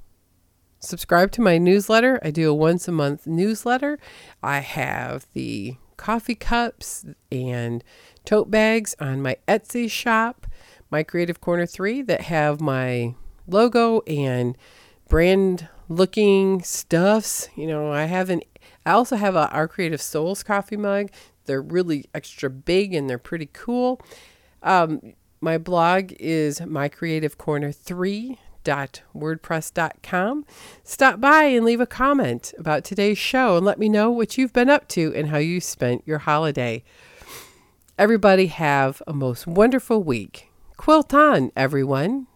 subscribe 0.79 1.31
to 1.31 1.41
my 1.41 1.57
newsletter. 1.57 2.19
I 2.23 2.31
do 2.31 2.49
a 2.49 2.53
once 2.53 2.87
a 2.87 2.91
month 2.91 3.25
newsletter. 3.25 3.97
I 4.41 4.59
have 4.59 5.25
the 5.33 5.77
coffee 5.97 6.35
cups 6.35 7.05
and 7.31 7.83
tote 8.25 8.51
bags 8.51 8.95
on 8.99 9.21
my 9.21 9.37
Etsy 9.47 9.89
shop, 9.89 10.47
my 10.89 11.03
Creative 11.03 11.39
Corner 11.39 11.65
3, 11.65 12.01
that 12.03 12.21
have 12.21 12.59
my 12.59 13.15
logo 13.47 14.01
and 14.01 14.57
brand 15.07 15.69
looking 15.95 16.61
stuffs. 16.63 17.49
You 17.55 17.67
know, 17.67 17.91
I 17.91 18.05
have 18.05 18.29
an 18.29 18.41
I 18.85 18.91
also 18.91 19.15
have 19.15 19.35
a 19.35 19.49
Our 19.49 19.67
Creative 19.67 20.01
Souls 20.01 20.43
coffee 20.43 20.77
mug. 20.77 21.09
They're 21.45 21.61
really 21.61 22.05
extra 22.13 22.49
big 22.49 22.93
and 22.93 23.09
they're 23.09 23.17
pretty 23.17 23.49
cool. 23.51 24.01
Um, 24.61 25.13
my 25.41 25.57
blog 25.57 26.13
is 26.19 26.61
my 26.61 26.87
creative 26.87 27.37
corner 27.37 27.71
3 27.71 28.39
wordpress.com. 28.63 30.45
Stop 30.83 31.19
by 31.19 31.43
and 31.43 31.65
leave 31.65 31.81
a 31.81 31.85
comment 31.85 32.53
about 32.57 32.83
today's 32.83 33.17
show 33.17 33.57
and 33.57 33.65
let 33.65 33.79
me 33.79 33.89
know 33.89 34.09
what 34.09 34.37
you've 34.37 34.53
been 34.53 34.69
up 34.69 34.87
to 34.89 35.13
and 35.15 35.27
how 35.29 35.37
you 35.37 35.59
spent 35.59 36.03
your 36.05 36.19
holiday. 36.19 36.83
Everybody 37.97 38.47
have 38.47 39.01
a 39.05 39.13
most 39.13 39.45
wonderful 39.45 40.01
week. 40.01 40.49
Quilt 40.77 41.13
on, 41.13 41.51
everyone. 41.55 42.27